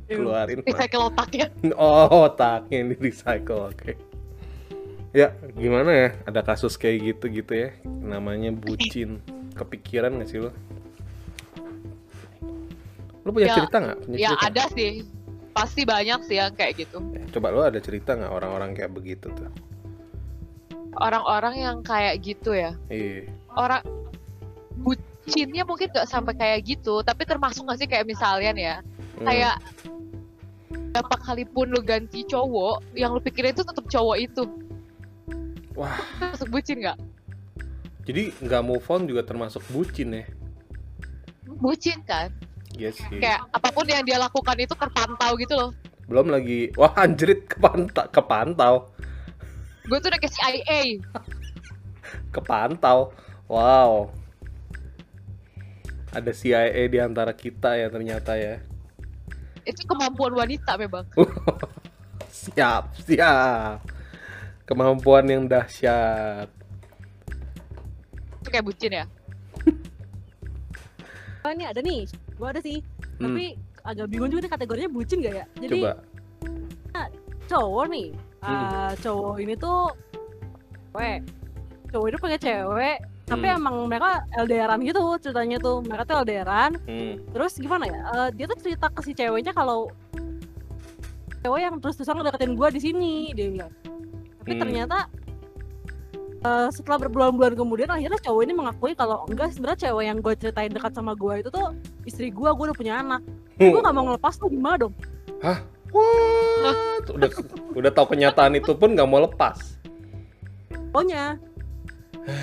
keluarin. 0.05 0.61
Recycle 0.69 1.01
otaknya. 1.09 1.47
Oh, 1.81 2.29
otaknya 2.29 2.85
ini 2.85 2.95
recycle, 3.01 3.73
oke. 3.73 3.97
Ya, 5.17 5.33
gimana 5.57 5.89
ya? 5.89 6.09
Ada 6.29 6.45
kasus 6.45 6.77
kayak 6.77 7.17
gitu 7.17 7.41
gitu 7.41 7.53
ya. 7.57 7.73
Namanya 7.89 8.53
bucin. 8.53 9.25
Kepikiran 9.57 10.21
gak 10.21 10.29
sih 10.29 10.45
lo? 10.45 10.53
Lo 13.25 13.33
punya 13.33 13.49
Ya, 13.49 13.57
cerita 13.65 13.77
nggak? 13.81 13.99
Ya 14.13 14.29
cerita? 14.37 14.45
ada 14.45 14.65
sih. 14.77 14.93
Pasti 15.59 15.83
banyak 15.83 16.23
sih 16.31 16.38
yang 16.38 16.55
kayak 16.55 16.87
gitu. 16.87 17.03
Coba 17.35 17.50
lo 17.50 17.67
ada 17.67 17.83
cerita 17.83 18.15
nggak 18.15 18.31
orang-orang 18.31 18.79
kayak 18.79 18.95
begitu 18.95 19.27
tuh? 19.35 19.50
Orang-orang 20.95 21.59
yang 21.59 21.77
kayak 21.83 22.23
gitu 22.23 22.55
ya. 22.55 22.79
Iya. 22.87 23.27
Orang 23.59 23.83
bucinnya 24.79 25.67
mungkin 25.67 25.91
gak 25.91 26.07
sampai 26.07 26.35
kayak 26.38 26.62
gitu, 26.62 27.03
tapi 27.03 27.27
termasuk 27.27 27.67
gak 27.67 27.79
sih 27.83 27.91
kayak 27.91 28.07
misalnya 28.07 28.55
ya, 28.55 28.77
Hmm. 29.19 29.27
kayak 29.27 29.55
berapa 30.95 31.17
kali 31.21 31.45
pun 31.45 31.71
lu 31.75 31.83
ganti 31.83 32.23
cowok, 32.23 32.95
yang 32.95 33.11
lu 33.15 33.19
pikirin 33.19 33.50
itu 33.50 33.67
tetap 33.67 33.83
cowok 33.91 34.17
itu. 34.19 34.43
Wah, 35.75 35.99
Masuk 36.23 36.50
bucin 36.50 36.83
gak? 36.83 36.99
jadi 38.03 38.33
nggak 38.41 38.62
move 38.65 38.87
on 38.88 39.05
juga 39.05 39.21
termasuk 39.21 39.61
bucin 39.69 40.17
ya? 40.17 40.25
Bucin 41.61 42.00
kan? 42.09 42.33
Iya 42.78 42.90
sih. 42.94 43.18
Kayak 43.18 43.42
apa 43.50 43.68
pun 43.75 43.85
yang 43.90 44.06
dia 44.06 44.23
lakukan 44.23 44.54
itu 44.54 44.75
terpantau 44.78 45.35
gitu 45.35 45.54
loh. 45.58 45.70
Belum 46.06 46.30
lagi, 46.30 46.70
wah 46.78 46.94
anjrit 46.97 47.44
kepantau, 47.44 48.06
kepantau, 48.08 48.75
Gue 49.88 49.97
tuh 50.04 50.12
udah 50.12 50.20
ke 50.20 50.28
CIA. 50.28 51.00
kepantau. 52.28 53.08
Wow. 53.49 54.12
Ada 56.12 56.32
CIA 56.32 56.85
di 56.88 57.00
antara 57.00 57.32
kita 57.32 57.73
ya 57.76 57.88
ternyata 57.88 58.37
ya. 58.37 58.61
Itu 59.64 59.85
kemampuan 59.88 60.37
wanita 60.37 60.76
memang. 60.76 61.08
Siap, 62.49 62.97
siap. 63.02 63.82
Kemampuan 64.68 65.25
yang 65.28 65.44
dahsyat. 65.49 66.49
Itu 68.40 68.49
kayak 68.49 68.64
bucin 68.64 68.92
ya. 68.92 69.04
Oh, 71.49 71.57
ini 71.57 71.64
ada 71.64 71.81
nih. 71.81 72.05
Gua 72.37 72.52
ada 72.52 72.61
sih. 72.61 72.85
Hmm, 73.17 73.33
Tapi 73.33 73.57
agak 73.88 74.07
bingung 74.12 74.28
juga 74.28 74.45
nih 74.45 74.52
kategorinya 74.52 74.90
bucin 74.93 75.25
gak 75.25 75.33
ya? 75.35 75.45
Jadi 75.57 75.81
coba. 75.81 75.93
cowok 77.49 77.87
nih. 77.88 78.09
Hmm. 78.45 78.52
ah, 78.52 78.93
cowok 79.00 79.37
ini 79.40 79.55
tuh 79.57 79.88
cewek. 80.93 81.19
Cowok 81.88 82.07
ini 82.07 82.17
punya 82.21 82.37
cewek, 82.37 82.97
tapi 83.25 83.47
Hmm. 83.49 83.57
emang 83.57 83.76
mereka 83.88 84.11
LDRan 84.37 84.85
gitu 84.85 85.00
ceritanya 85.17 85.57
tuh. 85.57 85.81
Mereka 85.81 86.05
tuh 86.05 86.17
LDRan. 86.21 86.76
Hmm. 86.85 87.14
Terus 87.33 87.57
gimana 87.57 87.88
ya? 87.88 88.00
eh, 88.05 88.28
dia 88.37 88.45
tuh 88.45 88.59
cerita 88.61 88.93
ke 88.93 89.00
si 89.00 89.17
ceweknya 89.17 89.57
kalau 89.57 89.88
cewek 91.40 91.61
yang 91.64 91.81
terus-terusan 91.81 92.21
ngedeketin 92.21 92.52
gua 92.52 92.69
di 92.69 92.81
sini, 92.85 93.33
dia 93.33 93.49
bilang. 93.49 93.73
Tapi 94.45 94.52
Hmm. 94.52 94.61
ternyata 94.61 95.09
eh, 96.45 96.68
setelah 96.71 96.99
berbulan-bulan 97.07 97.59
kemudian 97.59 97.90
akhirnya 97.90 98.18
cowok 98.23 98.42
ini 98.47 98.52
mengakui 98.54 98.92
kalau 98.95 99.26
enggak 99.26 99.50
sebenarnya 99.54 99.88
cewek 99.88 100.04
yang 100.07 100.18
gue 100.23 100.35
ceritain 100.38 100.71
dekat 100.71 100.92
sama 100.95 101.12
gua 101.18 101.42
itu 101.42 101.50
tuh 101.50 101.75
istri 102.07 102.30
gua, 102.30 102.54
gua 102.54 102.71
udah 102.71 102.78
punya 102.78 102.95
anak. 103.02 103.23
Hmm. 103.59 103.75
Gue 103.75 103.80
gak 103.83 103.95
mau 103.95 104.04
ngelepas 104.07 104.35
tuh 104.38 104.49
gimana 104.50 104.76
dong? 104.78 104.95
What? 105.42 107.09
Udah 107.09 107.30
udah 107.73 107.90
tahu 107.95 108.07
kenyataan 108.12 108.61
itu 108.61 108.76
pun 108.76 108.92
nggak 108.92 109.09
mau 109.09 109.25
lepas. 109.25 109.80
Pokoknya 110.92 111.40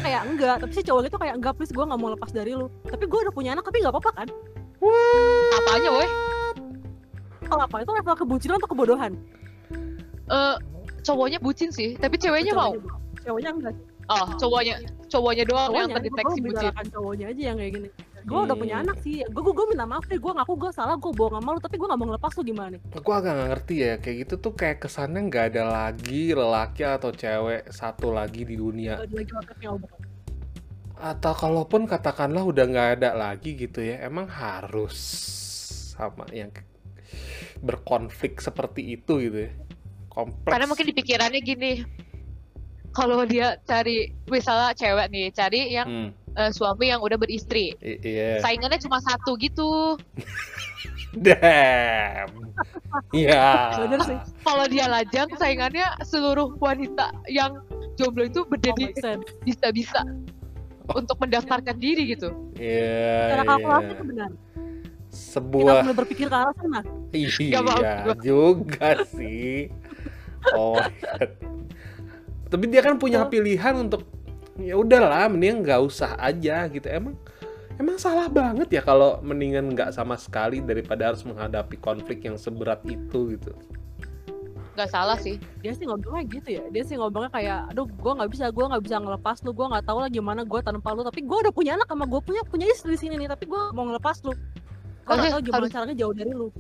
kayak 0.02 0.22
enggak, 0.26 0.56
tapi 0.65 0.72
si 0.74 0.82
cowok 0.82 1.06
itu 1.06 1.17
kayak 1.22 1.36
enggak 1.38 1.54
please 1.54 1.70
gue 1.70 1.86
gak 1.86 2.00
mau 2.02 2.10
lepas 2.10 2.34
dari 2.34 2.58
lu. 2.58 2.67
Tapi 2.89 3.06
gue 3.06 3.20
udah 3.30 3.34
punya 3.34 3.54
anak 3.54 3.63
tapi 3.70 3.86
nggak 3.86 3.93
apa-apa 3.93 4.12
kan? 4.24 4.28
Apanya 5.62 5.89
woi? 5.93 6.08
Kalau 7.46 7.62
apa 7.62 7.76
itu 7.86 7.91
level 7.93 8.15
kebucinan 8.17 8.58
atau 8.58 8.70
kebodohan? 8.74 9.13
Eh 10.26 10.56
cowoknya 11.06 11.38
bucin 11.38 11.70
sih, 11.70 11.93
tapi 12.02 12.17
ceweknya 12.17 12.58
mau. 12.58 12.74
Cowoknya- 13.26 13.54
enggak. 13.54 13.76
Oh, 14.06 14.28
cowoknya 14.38 14.76
cowoknya 15.10 15.44
doang 15.50 15.74
yang 15.74 15.90
Cowoknya, 15.90 15.96
terdeteksi 15.98 16.38
gue 16.38 16.46
bucin. 16.54 16.74
cowoknya 16.94 17.26
aja 17.34 17.42
yang 17.42 17.58
kayak 17.58 17.74
gini. 17.74 17.90
Gue 18.26 18.40
udah 18.42 18.56
punya 18.58 18.76
Hmm. 18.78 18.84
anak 18.90 18.98
sih. 19.02 19.22
Gue 19.30 19.42
gue 19.46 19.66
minta 19.66 19.86
maaf 19.86 20.06
deh. 20.06 20.18
Gue 20.18 20.34
ngaku 20.34 20.54
gue 20.58 20.72
salah. 20.72 20.98
Gue 20.98 21.10
bohong 21.10 21.38
sama 21.38 21.50
lu. 21.54 21.60
Tapi 21.62 21.76
gue 21.78 21.86
gak 21.86 21.98
mau 21.98 22.08
ngelepas 22.10 22.32
lu 22.34 22.42
gimana 22.44 22.70
nih? 22.74 22.82
Gue 22.82 23.14
agak 23.14 23.32
nggak 23.34 23.50
ngerti 23.54 23.76
ya 23.78 23.94
kayak 23.98 24.18
gitu 24.26 24.34
tuh 24.40 24.54
kayak 24.54 24.78
kesannya 24.80 25.22
nggak 25.26 25.46
ada 25.54 25.64
lagi 25.66 26.24
lelaki 26.34 26.82
atau 26.82 27.10
cewek 27.10 27.70
satu 27.70 28.10
lagi 28.10 28.42
di 28.42 28.56
dunia. 28.58 28.98
Gak 28.98 29.10
ada 29.10 29.16
lagi 29.16 29.34
otaknya 29.34 29.70
obat. 29.74 29.92
Atau 30.96 31.34
kalaupun 31.34 31.82
katakanlah 31.86 32.42
udah 32.42 32.66
nggak 32.66 32.90
ada 32.98 33.10
lagi 33.14 33.54
gitu 33.54 33.84
ya, 33.84 34.00
emang 34.02 34.26
harus 34.26 34.96
sama 35.94 36.26
yang 36.32 36.50
berkonflik 37.60 38.38
seperti 38.38 38.96
itu 38.96 39.20
gitu 39.20 39.38
ya. 39.46 39.52
Kompleks. 40.10 40.48
Karena 40.48 40.66
mungkin 40.66 40.86
di 40.88 40.96
pikirannya 40.96 41.42
gini. 41.42 41.72
Kalau 42.96 43.28
dia 43.28 43.60
cari 43.68 44.08
misalnya 44.32 44.72
cewek 44.72 45.08
nih, 45.12 45.28
cari 45.36 45.62
yang 45.76 45.88
Hmm, 45.88 46.10
eh, 46.40 46.52
suami 46.56 46.96
yang 46.96 47.04
udah 47.04 47.20
beristri. 47.20 47.76
i- 47.84 48.00
iya. 48.02 48.40
Saingannya 48.40 48.80
cuma 48.80 49.04
satu 49.04 49.36
gitu. 49.36 50.00
Damn. 51.16 52.32
Iya. 53.12 53.84
Bener 53.88 54.00
sih. 54.04 54.18
Kalau 54.44 54.66
dia 54.72 54.88
lajang, 54.88 55.28
saingannya 55.36 55.88
seluruh 56.08 56.56
wanita 56.60 57.12
yang 57.28 57.60
jomblo 58.00 58.28
itu 58.28 58.44
berdiri 58.48 58.92
bisa-bisa 59.44 60.04
untuk 60.92 61.20
mendaftarkan 61.20 61.76
diri 61.80 62.16
gitu. 62.16 62.32
Iya. 62.56 63.32
Cara 63.32 63.44
kalkulasi 63.44 63.84
iya. 63.84 63.92
itu 63.92 64.04
benar. 64.08 64.32
Kita 64.32 65.16
Sebuah 65.16 65.84
mulai 65.84 65.96
berpikir 65.96 66.28
ke 66.28 66.36
arah 66.36 66.56
sana. 66.60 66.82
Iya 67.16 68.16
juga 68.20 68.90
sih. 69.08 69.72
Oh 70.52 70.76
my 70.76 70.92
God. 71.00 71.30
Tapi 72.56 72.72
dia 72.72 72.80
kan 72.80 72.96
punya 72.96 73.28
pilihan 73.28 73.76
untuk 73.76 74.08
ya 74.56 74.80
udahlah 74.80 75.28
mending 75.28 75.68
nggak 75.68 75.84
usah 75.84 76.15
aja 76.15 76.72
gitu. 76.72 76.88
Emang 76.88 77.20
emang 77.76 78.00
salah 78.00 78.32
banget 78.32 78.72
ya 78.72 78.80
kalau 78.80 79.20
mendingan 79.20 79.76
nggak 79.76 79.91
sama 79.91 80.15
sekali 80.15 80.63
daripada 80.63 81.12
harus 81.12 81.28
menghadapi 81.28 81.76
konflik 81.84 82.24
yang 82.24 82.39
seberat 82.39 82.80
itu 82.88 83.36
gitu. 83.36 83.52
Gak 84.76 84.91
salah 84.91 85.20
sih. 85.20 85.36
Dia 85.60 85.72
sih 85.72 85.84
ngomongnya 85.84 86.24
gitu 86.32 86.50
ya. 86.60 86.63
Dia 86.72 86.84
sih 86.84 87.00
ngomongnya 87.00 87.32
kayak, 87.32 87.72
aduh 87.72 87.88
gue 87.88 88.12
nggak 88.12 88.28
bisa, 88.28 88.52
gue 88.52 88.65
nggak 88.68 88.84
bisa 88.84 89.00
ngelepas 89.00 89.39
lu. 89.44 89.52
Gue 89.56 89.68
nggak 89.72 89.88
tahu 89.88 90.04
lah 90.04 90.12
gimana 90.12 90.44
gue 90.44 90.60
tanpa 90.63 90.91
lu. 90.91 91.04
Tapi 91.04 91.24
gue 91.24 91.38
udah 91.48 91.54
punya 91.56 91.80
anak 91.80 91.88
sama 91.88 92.04
gue 92.04 92.20
punya 92.20 92.44
punya 92.44 92.68
istri 92.68 92.96
di 92.96 93.00
sini 93.00 93.15
nih. 93.20 93.32
Tapi 93.32 93.48
gue 93.48 93.62
mau 93.72 93.88
ngelepas 93.88 94.20
lu. 94.28 94.36
Gue 95.04 95.13
nggak 95.15 95.32
tahu 95.32 95.44
gimana 95.48 95.63
harus- 95.63 95.72
caranya 95.72 95.96
jauh 95.96 96.12
dari 96.12 96.32
lu. 96.32 96.52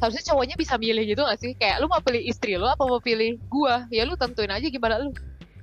Harusnya 0.00 0.24
cowoknya 0.32 0.56
bisa 0.56 0.80
milih 0.80 1.04
gitu 1.04 1.20
gak 1.20 1.36
sih? 1.36 1.52
Kayak 1.60 1.84
lu 1.84 1.86
mau 1.92 2.00
pilih 2.00 2.24
istri 2.24 2.56
lu 2.56 2.64
apa 2.64 2.80
mau 2.88 2.96
pilih 3.04 3.36
gua? 3.52 3.84
Ya 3.92 4.08
lu 4.08 4.16
tentuin 4.16 4.48
aja 4.48 4.64
gimana 4.64 4.96
lu. 4.96 5.12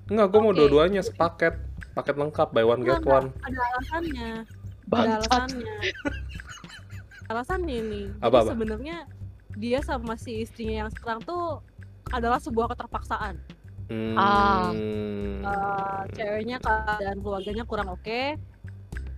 Enggak, 0.07 0.27
gue 0.31 0.39
mau 0.39 0.53
Oke. 0.55 0.59
dua-duanya 0.63 1.01
sepaket, 1.03 1.59
paket 1.91 2.15
lengkap 2.15 2.47
buy 2.55 2.63
one 2.63 2.83
get 2.87 3.03
one. 3.03 3.27
Ada 3.43 3.59
alasannya. 3.59 4.31
Ada 4.87 5.11
alasannya. 5.19 5.75
Alasannya 7.27 7.77
nih. 7.83 8.07
Apa, 8.23 8.47
sebenarnya 8.47 9.03
dia 9.59 9.83
sama 9.83 10.15
si 10.15 10.47
istrinya 10.47 10.87
yang 10.87 10.89
sekarang 10.95 11.19
tuh 11.27 11.59
adalah 12.15 12.39
sebuah 12.39 12.71
keterpaksaan. 12.71 13.35
Hmm. 13.87 14.15
Ah. 14.15 14.71
Eh, 15.47 16.01
ceweknya 16.15 16.59
keadaan 16.59 17.19
keluarganya 17.19 17.63
kurang 17.67 17.91
oke. 17.91 18.39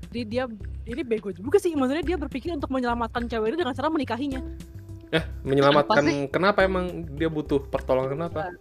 Jadi 0.09 0.21
dia 0.25 0.49
ini 0.89 1.01
bego 1.05 1.29
juga 1.29 1.61
sih. 1.61 1.77
Maksudnya 1.77 2.01
dia 2.01 2.17
berpikir 2.17 2.49
untuk 2.49 2.73
menyelamatkan 2.73 3.29
cewek 3.29 3.53
ini 3.53 3.57
dengan 3.61 3.77
cara 3.77 3.93
menikahinya. 3.93 4.41
Menyelamatkan 5.45 6.05
Apa 6.05 6.09
sih? 6.09 6.29
kenapa 6.29 6.59
emang 6.65 7.05
dia 7.17 7.29
butuh 7.29 7.65
pertolongan 7.69 8.17
kenapa? 8.17 8.53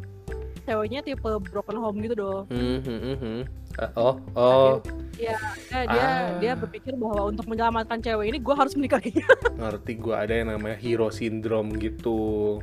Ceweknya 0.68 1.00
tipe 1.00 1.24
broken 1.48 1.80
home 1.80 1.96
gitu 2.04 2.14
dong. 2.14 2.44
Hmm, 2.52 2.78
hmm, 2.84 3.00
hmm, 3.00 3.16
hmm. 3.16 3.40
Eh, 3.78 3.90
Oh, 3.96 4.20
oh, 4.36 4.84
Dia 5.16 5.32
dia 5.72 5.86
Ah. 5.88 6.36
dia 6.36 6.52
berpikir 6.52 6.92
bahwa 6.92 7.32
untuk 7.32 7.48
menyelamatkan 7.48 7.98
cewek 7.98 8.28
ini 8.28 8.38
gue 8.38 8.52
harus 8.52 8.76
menikahinya. 8.76 9.24
ngerti 9.64 9.92
gue 9.96 10.12
ada 10.12 10.28
yang 10.30 10.52
namanya 10.52 10.76
hero 10.76 11.08
syndrome 11.08 11.72
gitu. 11.74 12.60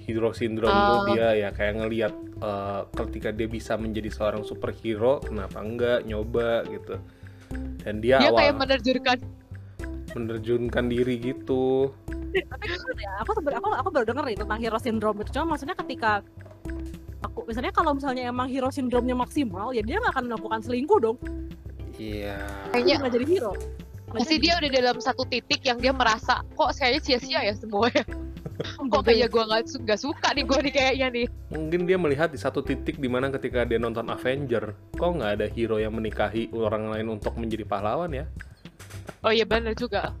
Hero 0.00 0.30
syndrome 0.30 0.70
Oh. 0.70 1.02
tuh 1.02 1.18
dia 1.18 1.34
ya 1.34 1.48
kayak 1.50 1.74
ngelihat 1.82 2.14
eh, 2.38 2.80
ketika 2.94 3.28
dia 3.30 3.48
bisa 3.48 3.74
menjadi 3.74 4.14
seorang 4.14 4.46
superhero, 4.46 5.18
kenapa 5.18 5.58
enggak 5.58 6.06
nyoba 6.06 6.62
gitu. 6.70 7.02
Dan 7.82 7.98
dia, 7.98 8.22
Dia 8.22 8.30
awal 8.30 8.38
kayak 8.38 8.54
menerjunkan 8.56 9.18
menerjunkan 10.14 10.84
diri 10.86 11.14
gitu. 11.18 11.90
Tapi 12.30 12.64
gimana 12.64 13.00
ya? 13.00 13.12
Aku 13.22 13.30
sebenarnya 13.32 13.58
aku, 13.58 13.68
aku 13.74 13.88
baru 13.90 14.06
denger 14.06 14.24
nih 14.24 14.38
tentang 14.38 14.58
hero 14.60 14.78
syndrome 14.78 15.18
itu. 15.20 15.30
Cuma 15.34 15.54
maksudnya 15.54 15.74
ketika 15.74 16.22
aku 17.44 17.52
misalnya 17.52 17.76
kalau 17.76 17.92
misalnya 17.92 18.32
emang 18.32 18.48
hero 18.48 18.72
sindromnya 18.72 19.12
maksimal 19.12 19.76
ya 19.76 19.84
dia 19.84 20.00
nggak 20.00 20.16
akan 20.16 20.24
melakukan 20.32 20.60
selingkuh 20.64 20.96
dong 20.96 21.18
Iya. 21.94 22.42
Kayaknya 22.74 22.94
nggak 23.04 23.12
jadi 23.14 23.26
hero 23.28 23.52
pasti 24.14 24.34
dia 24.38 24.58
udah 24.58 24.70
dalam 24.70 24.96
satu 24.98 25.22
titik 25.26 25.62
yang 25.66 25.78
dia 25.78 25.90
merasa 25.90 26.42
kok 26.54 26.70
kayaknya 26.74 27.02
sia-sia 27.02 27.40
ya 27.50 27.54
semuanya. 27.54 28.02
kok 28.94 29.02
kayak 29.02 29.30
gue 29.30 29.42
nggak 29.42 29.62
su- 29.66 29.82
nggak 29.82 30.00
suka 30.02 30.28
nih 30.38 30.42
gue 30.46 30.58
nih 30.70 30.72
kayaknya 30.74 31.06
nih. 31.10 31.26
Mungkin 31.50 31.80
dia 31.86 31.98
melihat 31.98 32.30
di 32.30 32.38
satu 32.38 32.62
titik 32.62 33.02
di 33.02 33.10
mana 33.10 33.30
ketika 33.34 33.66
dia 33.66 33.78
nonton 33.78 34.06
Avenger, 34.06 34.74
kok 34.94 35.10
nggak 35.18 35.30
ada 35.38 35.46
hero 35.50 35.82
yang 35.82 35.94
menikahi 35.98 36.46
orang 36.54 36.94
lain 36.94 37.10
untuk 37.10 37.34
menjadi 37.34 37.66
pahlawan 37.66 38.10
ya? 38.14 38.26
Oh 39.26 39.34
iya 39.34 39.42
benar 39.46 39.74
juga. 39.74 40.14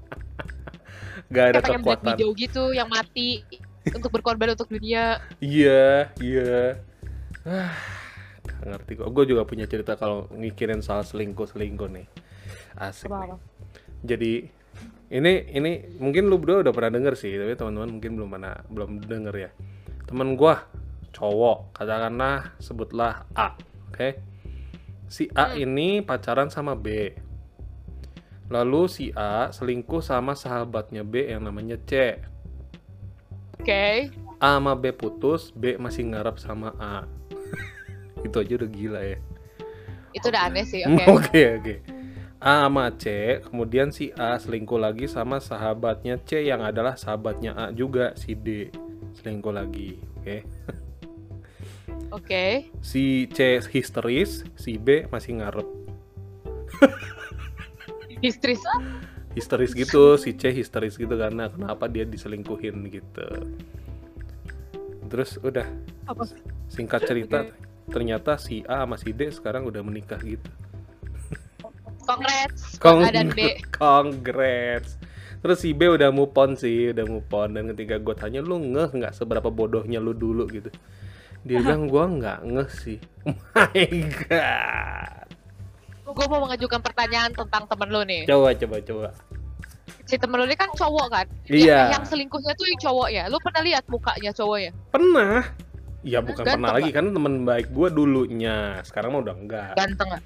Gak 1.34 1.54
ada 1.54 1.58
Kayak 1.62 1.78
kekuatan. 1.82 2.14
Gitu 2.34 2.64
yang 2.74 2.90
mati 2.90 3.46
untuk 3.94 4.10
berkorban 4.10 4.58
untuk 4.58 4.66
dunia. 4.66 5.22
Iya, 5.38 6.10
iya. 6.18 6.82
Ah, 7.48 7.76
ngerti 8.64 9.00
kok. 9.00 9.08
Gue 9.12 9.24
juga 9.24 9.44
punya 9.48 9.64
cerita 9.64 9.96
kalau 9.96 10.28
mikirin 10.32 10.84
soal 10.84 11.00
selingkuh-selingkuh 11.04 11.88
nih. 11.92 12.06
Asik. 12.76 13.08
apa 13.08 13.36
nih. 13.36 13.40
Jadi 14.04 14.32
ini 15.12 15.32
ini 15.52 15.72
mungkin 15.96 16.28
lu 16.28 16.36
berdua 16.36 16.64
udah 16.64 16.72
pernah 16.76 16.92
denger 16.96 17.14
sih, 17.16 17.32
tapi 17.36 17.56
teman-teman 17.56 18.00
mungkin 18.00 18.10
belum 18.20 18.28
pernah 18.36 18.54
belum 18.68 18.90
denger 19.04 19.34
ya. 19.36 19.50
Temen 20.04 20.36
gua 20.36 20.64
cowok, 21.14 21.72
katakanlah 21.72 22.52
sebutlah 22.60 23.24
A, 23.32 23.56
oke? 23.88 24.08
Si 25.08 25.30
A 25.32 25.54
Hmm. 25.54 25.64
ini 25.64 25.88
pacaran 26.04 26.52
sama 26.52 26.76
B. 26.76 27.16
Lalu 28.52 28.82
si 28.92 29.08
A 29.16 29.48
selingkuh 29.48 30.04
sama 30.04 30.36
sahabatnya 30.36 31.00
B 31.00 31.32
yang 31.32 31.48
namanya 31.48 31.80
C. 31.88 32.20
Oke. 33.56 34.12
A 34.36 34.60
sama 34.60 34.76
B 34.76 34.92
putus, 34.92 35.48
B 35.56 35.80
masih 35.80 36.12
ngarep 36.12 36.36
sama 36.36 36.76
A. 36.76 37.08
Itu 38.24 38.40
aja 38.40 38.52
udah 38.58 38.70
gila 38.72 39.00
ya. 39.04 39.18
Itu 40.16 40.26
udah 40.32 40.42
aneh 40.48 40.64
sih. 40.64 40.82
Oke. 40.88 41.04
Oke, 41.06 41.42
oke. 41.60 41.76
A 42.44 42.68
sama 42.68 42.92
C, 42.92 43.40
kemudian 43.40 43.88
si 43.88 44.12
A 44.20 44.36
selingkuh 44.36 44.76
lagi 44.76 45.08
sama 45.08 45.40
sahabatnya 45.40 46.20
C 46.20 46.44
yang 46.44 46.60
adalah 46.60 46.92
sahabatnya 46.92 47.56
A 47.56 47.72
juga, 47.72 48.12
si 48.20 48.36
D 48.36 48.68
selingkuh 49.16 49.54
lagi, 49.54 49.96
oke. 50.20 50.36
Oke. 52.12 52.68
Si 52.84 53.26
C 53.32 53.64
histeris, 53.64 54.44
si 54.60 54.76
B 54.76 55.08
masih 55.08 55.40
ngarep. 55.40 55.64
Histeris. 58.20 58.60
Histeris 59.32 59.72
gitu, 59.72 60.20
si 60.20 60.36
C 60.36 60.52
histeris 60.52 61.00
gitu 61.00 61.16
karena 61.16 61.48
kenapa 61.48 61.88
dia 61.88 62.04
diselingkuhin 62.04 62.92
gitu. 62.92 63.28
Terus 65.08 65.40
udah 65.40 65.64
apa 66.04 66.28
singkat 66.68 67.08
cerita 67.08 67.48
ternyata 67.90 68.36
si 68.36 68.64
A 68.64 68.84
sama 68.84 68.96
si 68.96 69.12
D 69.12 69.28
sekarang 69.28 69.68
udah 69.68 69.82
menikah 69.84 70.20
gitu. 70.20 70.48
Congrats. 72.04 72.76
Kong- 72.82 73.04
A 73.04 73.10
dan 73.10 73.32
B. 73.32 73.56
Congrats. 73.80 74.96
Terus 75.44 75.60
si 75.60 75.76
B 75.76 75.92
udah 75.92 76.08
move 76.08 76.32
on 76.36 76.56
sih, 76.56 76.92
udah 76.92 77.04
move 77.04 77.28
on 77.28 77.52
dan 77.52 77.68
ketika 77.76 78.00
gue 78.00 78.14
tanya 78.16 78.40
lu 78.40 78.56
ngeh 78.60 78.96
nggak 78.96 79.12
seberapa 79.12 79.52
bodohnya 79.52 80.00
lu 80.00 80.16
dulu 80.16 80.48
gitu. 80.48 80.72
Dia 81.44 81.60
bilang 81.60 81.92
gua 81.92 82.08
nggak 82.08 82.38
ngeh 82.48 82.70
sih. 82.72 82.98
Oh 83.28 83.36
my 83.52 83.84
god. 84.28 85.28
Gue 86.04 86.26
mau 86.30 86.40
mengajukan 86.48 86.80
pertanyaan 86.80 87.32
tentang 87.32 87.68
temen 87.68 87.88
lu 87.92 88.00
nih. 88.04 88.22
Coba 88.24 88.56
coba 88.56 88.76
coba. 88.80 89.08
Si 90.04 90.16
temen 90.16 90.36
lu 90.40 90.44
ini 90.48 90.56
kan 90.56 90.72
cowok 90.72 91.06
kan? 91.12 91.26
Iya. 91.48 91.68
Yang, 91.68 91.92
yang 91.92 92.04
selingkuhnya 92.08 92.52
tuh 92.56 92.66
yang 92.68 92.80
cowok 92.80 93.08
ya. 93.12 93.24
Lu 93.28 93.36
pernah 93.40 93.62
lihat 93.64 93.84
mukanya 93.88 94.30
cowoknya? 94.32 94.70
Pernah. 94.88 95.40
Ya 96.04 96.20
bukan 96.20 96.44
Ganteng 96.44 96.60
pernah 96.60 96.72
lagi 96.76 96.90
kan 96.92 97.06
teman 97.16 97.48
baik 97.48 97.72
gua 97.72 97.88
dulunya. 97.88 98.78
Sekarang 98.84 99.16
mah 99.16 99.20
udah 99.24 99.34
enggak. 99.34 99.72
Ganteng 99.74 100.08
nggak? 100.12 100.24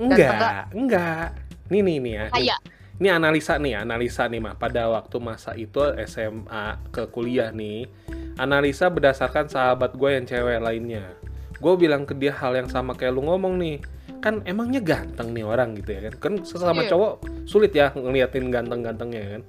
Enggak, 0.00 0.62
enggak. 0.72 1.26
Nih 1.68 1.80
nih 1.82 1.96
nih 1.98 2.12
ya. 2.14 2.24
Nih. 2.30 2.32
Kayak. 2.32 2.60
Ini 3.00 3.08
analisa 3.16 3.56
nih, 3.56 3.74
analisa 3.80 4.28
nih 4.28 4.40
mah 4.44 4.54
pada 4.60 4.92
waktu 4.92 5.16
masa 5.24 5.56
itu 5.56 5.80
SMA 6.04 6.78
ke 6.92 7.08
kuliah 7.08 7.48
nih. 7.48 7.88
Analisa 8.36 8.92
berdasarkan 8.92 9.48
sahabat 9.48 9.96
gue 9.96 10.10
yang 10.14 10.28
cewek 10.28 10.60
lainnya. 10.60 11.16
Gue 11.58 11.80
bilang 11.80 12.04
ke 12.04 12.12
dia 12.12 12.36
hal 12.36 12.56
yang 12.56 12.68
sama 12.68 12.92
kayak 12.92 13.16
lu 13.16 13.24
ngomong 13.24 13.56
nih. 13.56 13.80
Kan 14.20 14.44
emangnya 14.44 14.84
ganteng 14.84 15.32
nih 15.32 15.48
orang 15.48 15.80
gitu 15.80 15.96
ya 15.96 16.00
kan. 16.08 16.14
Kan 16.20 16.32
sesama 16.44 16.84
Iya. 16.84 16.92
cowok 16.92 17.12
sulit 17.48 17.72
ya 17.72 17.88
ngeliatin 17.96 18.52
ganteng-gantengnya 18.52 19.40
kan. 19.40 19.42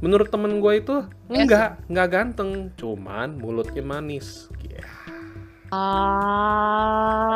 Menurut 0.00 0.28
temen 0.28 0.60
gue 0.60 0.72
itu 0.80 0.96
Iya 1.28 1.44
enggak, 1.44 1.68
enggak 1.88 2.08
ganteng, 2.08 2.50
cuman 2.76 3.36
mulutnya 3.36 3.84
manis. 3.84 4.48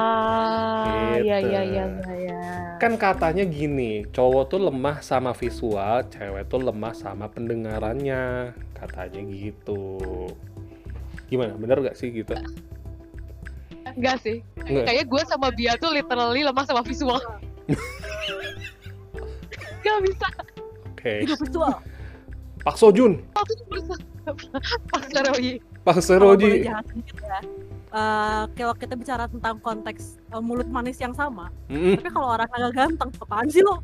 Ah, 0.00 1.16
Gitu. 1.20 1.26
iya 1.29 1.38
iya 1.44 1.61
iya 1.62 1.85
iya. 1.85 1.85
iya. 2.16 2.38
Kan 2.81 2.96
katanya 2.96 3.44
gini, 3.44 4.09
cowok 4.09 4.44
tuh 4.48 4.61
lemah 4.64 5.05
sama 5.05 5.37
visual, 5.37 6.00
cewek 6.09 6.48
tuh 6.48 6.61
lemah 6.64 6.96
sama 6.96 7.29
pendengarannya. 7.29 8.57
Katanya 8.72 9.20
gitu. 9.29 10.00
Gimana? 11.29 11.53
Bener 11.61 11.85
gak 11.85 11.96
sih 12.00 12.09
gitu? 12.11 12.33
Enggak 13.92 14.16
sih. 14.24 14.40
Enggak. 14.64 14.88
Kayaknya 14.88 15.05
gue 15.05 15.22
sama 15.29 15.48
Bia 15.53 15.76
tuh 15.76 15.92
literally 15.92 16.40
lemah 16.40 16.64
sama 16.64 16.81
visual. 16.81 17.20
Gak 19.81 19.98
bisa. 20.05 20.29
Oke. 20.92 21.24
hidup 21.24 21.40
visual 21.40 21.72
Pak 22.61 22.76
Sojun. 22.76 23.24
Pas 23.33 23.48
Roy. 25.33 25.57
Pak 25.81 25.96
Kalau 25.96 26.37
boleh 26.37 26.61
Seroji. 26.61 26.68
jahat 26.68 26.85
sedikit 26.92 27.16
ya 27.24 27.40
Eh, 27.90 28.42
kalau 28.55 28.70
kita 28.79 28.94
bicara 28.94 29.26
tentang 29.26 29.59
konteks 29.59 30.22
eh, 30.31 30.38
mulut 30.38 30.70
manis 30.70 30.94
yang 30.96 31.11
sama 31.11 31.50
Mm-mm. 31.66 31.98
tapi 31.98 32.07
kalau 32.14 32.38
orang 32.38 32.46
agak 32.46 32.70
ganteng 32.72 33.11
apaan 33.18 33.50
sih 33.50 33.66
lo 33.66 33.83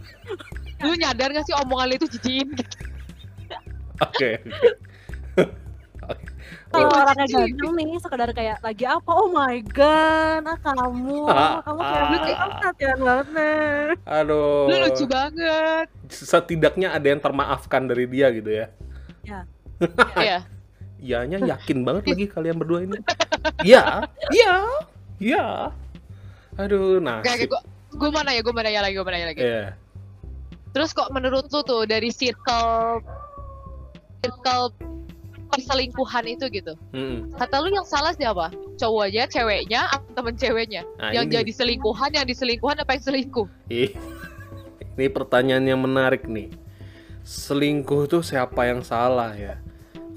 Lu 0.80 0.96
nyadar 0.96 1.36
gak 1.36 1.44
sih 1.44 1.52
omongan 1.52 1.90
lu 1.90 1.94
itu 1.94 2.06
jijiin? 2.16 2.48
Oke. 4.06 4.40
kalau 6.68 6.88
Oh, 6.88 7.00
orangnya 7.04 7.26
sih. 7.26 7.36
ganteng 7.36 7.72
nih 7.76 8.00
sekedar 8.00 8.28
kayak 8.32 8.64
lagi 8.64 8.84
apa 8.88 9.10
oh 9.10 9.28
my 9.28 9.60
god 9.68 10.48
ah, 10.48 10.56
kamu 10.64 11.20
Ah, 11.28 11.60
kamu 11.60 11.80
kayak 11.82 12.00
ah. 12.00 12.08
lucu 12.08 12.32
kamu 12.32 12.52
perhatian 12.56 12.98
banget 13.02 13.96
Aduh. 14.08 14.64
Lu 14.68 14.76
lucu 14.88 15.04
banget. 15.04 15.86
Setidaknya 16.08 16.96
ada 16.96 17.06
yang 17.06 17.20
termaafkan 17.20 17.84
dari 17.84 18.08
dia 18.08 18.32
gitu 18.32 18.48
ya. 18.56 18.66
Iya. 20.16 20.40
Ianya 20.98 21.38
yakin 21.42 21.86
banget 21.86 22.14
lagi 22.14 22.26
kalian 22.34 22.56
berdua 22.58 22.84
ini. 22.84 22.98
Iya, 23.62 24.06
iya, 24.34 24.54
iya. 25.22 25.46
Aduh, 26.58 26.98
nah. 26.98 27.22
Kayak 27.22 27.50
gue 27.50 27.60
gue 27.98 28.10
mana 28.12 28.30
ya 28.34 28.40
gue 28.44 28.54
mana 28.54 28.68
ya 28.68 28.80
lagi 28.82 28.94
gue 28.98 29.06
mana 29.06 29.18
ya 29.18 29.26
lagi. 29.30 29.40
Iya. 29.42 29.66
Terus 30.74 30.90
kok 30.92 31.10
menurut 31.14 31.48
lu 31.48 31.60
tuh 31.64 31.88
dari 31.88 32.12
circle 32.12 33.00
circle 34.20 34.74
perselingkuhan 35.48 36.24
itu 36.28 36.44
gitu. 36.52 36.76
Mm-mm. 36.92 37.32
Kata 37.34 37.56
lu 37.64 37.72
yang 37.72 37.88
salah 37.88 38.12
siapa? 38.12 38.52
Cowoknya, 38.76 39.26
ceweknya, 39.32 39.88
atau 39.88 40.10
temen 40.12 40.36
ceweknya? 40.36 40.82
Nah, 41.00 41.10
yang 41.16 41.26
ini. 41.26 41.40
jadi 41.40 41.52
selingkuhan, 41.56 42.10
yang 42.14 42.26
diselingkuhan 42.28 42.76
apa 42.84 42.94
yang 42.94 43.04
selingkuh? 43.04 43.48
Ini 43.72 45.06
pertanyaan 45.08 45.64
yang 45.64 45.80
menarik 45.80 46.28
nih. 46.28 46.52
Selingkuh 47.24 48.08
tuh 48.08 48.20
siapa 48.20 48.68
yang 48.68 48.84
salah 48.84 49.32
ya? 49.34 49.56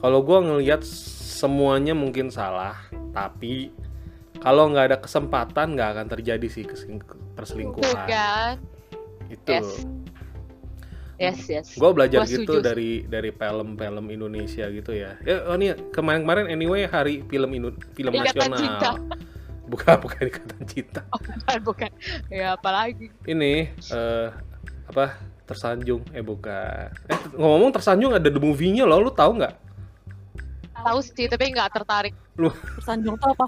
Kalau 0.02 0.20
gua 0.26 0.42
ngelihat 0.42 0.82
semuanya 0.84 1.94
mungkin 1.94 2.34
salah, 2.34 2.76
tapi 3.14 3.70
kalau 4.42 4.74
nggak 4.74 4.86
ada 4.90 4.98
kesempatan 4.98 5.78
nggak 5.78 5.90
akan 5.94 6.08
terjadi 6.10 6.48
sih 6.50 6.66
perselingkuhan. 7.38 8.10
kan? 8.10 8.58
Itu. 9.30 9.46
Yes. 9.48 9.70
Yes, 11.22 11.40
yes. 11.46 11.68
Gue 11.78 11.94
belajar 11.94 12.26
Gua 12.26 12.34
gitu 12.34 12.66
dari 12.66 13.06
dari 13.06 13.30
film-film 13.30 14.10
Indonesia 14.10 14.66
gitu 14.74 14.90
ya. 14.90 15.22
Ya, 15.22 15.46
oh 15.46 15.54
nih 15.54 15.78
kemarin-kemarin 15.94 16.50
anyway 16.50 16.90
hari 16.90 17.22
film 17.30 17.54
Indo- 17.54 17.78
film 17.94 18.18
Ikatan 18.18 18.50
nasional. 18.50 18.58
Cinta. 18.58 18.92
Bukan 19.70 19.96
bukan 20.02 20.22
ikatan 20.34 20.62
cinta. 20.66 21.02
Oh, 21.14 21.22
bukan, 21.22 21.58
bukan. 21.62 21.90
Ya, 22.34 22.58
apalagi. 22.58 23.14
ini 23.30 23.70
eh 23.70 24.28
apa 24.90 25.22
tersanjung 25.46 26.02
eh 26.12 26.26
bukan 26.26 26.90
eh 27.06 27.20
ngomong 27.38 27.70
tersanjung 27.70 28.18
ada 28.18 28.28
the 28.28 28.42
movie-nya 28.42 28.84
loh 28.90 29.00
lu 29.06 29.14
tahu 29.14 29.38
nggak 29.40 29.61
Tahu 30.74 31.00
sih, 31.02 31.28
tapi 31.28 31.52
nggak 31.52 31.70
tertarik. 31.74 32.16
tersanjung 32.80 33.16
tuh 33.16 33.32
apa 33.32 33.46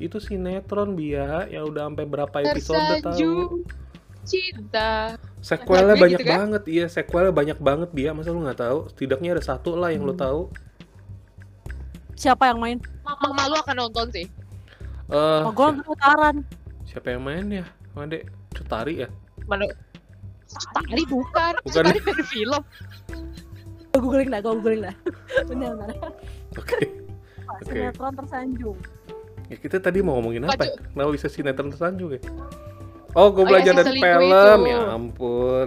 itu 0.00 0.18
sinetron 0.18 0.98
dia 0.98 1.46
ya 1.46 1.62
udah 1.62 1.86
sampai 1.86 2.04
berapa 2.04 2.36
episode 2.42 2.74
tahu 2.74 2.90
Tersanjung 2.90 3.50
cinta. 4.22 5.14
sequelnya 5.38 5.94
banyak 5.94 6.18
gitu 6.18 6.26
kan? 6.26 6.38
banget 6.42 6.62
iya 6.66 6.86
sequelnya 6.86 7.30
banyak 7.30 7.58
banget 7.58 7.90
dia 7.92 8.10
masa 8.10 8.30
lu 8.30 8.42
nggak 8.42 8.58
tahu 8.58 8.78
setidaknya 8.88 9.38
ada 9.38 9.44
satu 9.44 9.74
lah 9.74 9.94
yang 9.94 10.02
lu 10.02 10.10
Hmm. 10.10 10.18
tahu 10.20 10.40
siapa 12.14 12.50
yang 12.50 12.58
main 12.58 12.78
Mama 13.02 13.30
malu 13.32 13.54
akan 13.56 13.76
nonton 13.78 14.06
sih. 14.10 14.26
eh 15.06 15.40
oh, 15.40 15.50
gue 15.50 15.66
nonton 15.70 15.86
putaran 15.86 16.36
siapa 16.82 17.14
yang 17.14 17.22
main 17.22 17.46
ya 17.52 17.66
Made 17.94 18.26
Cutari 18.52 19.06
ya 19.06 19.08
Malu. 19.46 19.70
Tari 20.50 21.02
bukan. 21.06 21.52
Bukan. 21.62 21.82
Tari 21.82 21.98
dari 21.98 22.24
film. 22.24 22.62
Gue 23.92 24.00
googling 24.00 24.28
dah 24.28 24.40
gue 24.40 24.52
googling 24.54 24.82
dah 24.82 24.96
benar 25.48 25.72
benar 25.76 25.96
oke 26.54 26.78
Oke. 27.52 27.68
sinetron 27.68 28.14
tersanjung. 28.16 28.78
Ya, 29.46 29.56
kita 29.56 29.76
tadi 29.76 30.00
mau 30.00 30.16
ngomongin 30.16 30.42
apa? 30.42 30.56
Maju. 30.56 30.64
ya? 30.64 30.72
Kenapa 30.88 31.10
bisa 31.12 31.26
sinetron 31.28 31.68
tersanjung 31.68 32.10
ya? 32.10 32.20
Oh, 33.12 33.28
gue 33.28 33.38
Oh, 33.38 33.46
belajar 33.46 33.70
yang 33.70 33.78
dari 33.78 33.88
selingkuh 33.92 34.08
film. 34.18 34.60
itu. 34.62 34.66
Ya 34.66 34.80
ampun. 34.88 35.66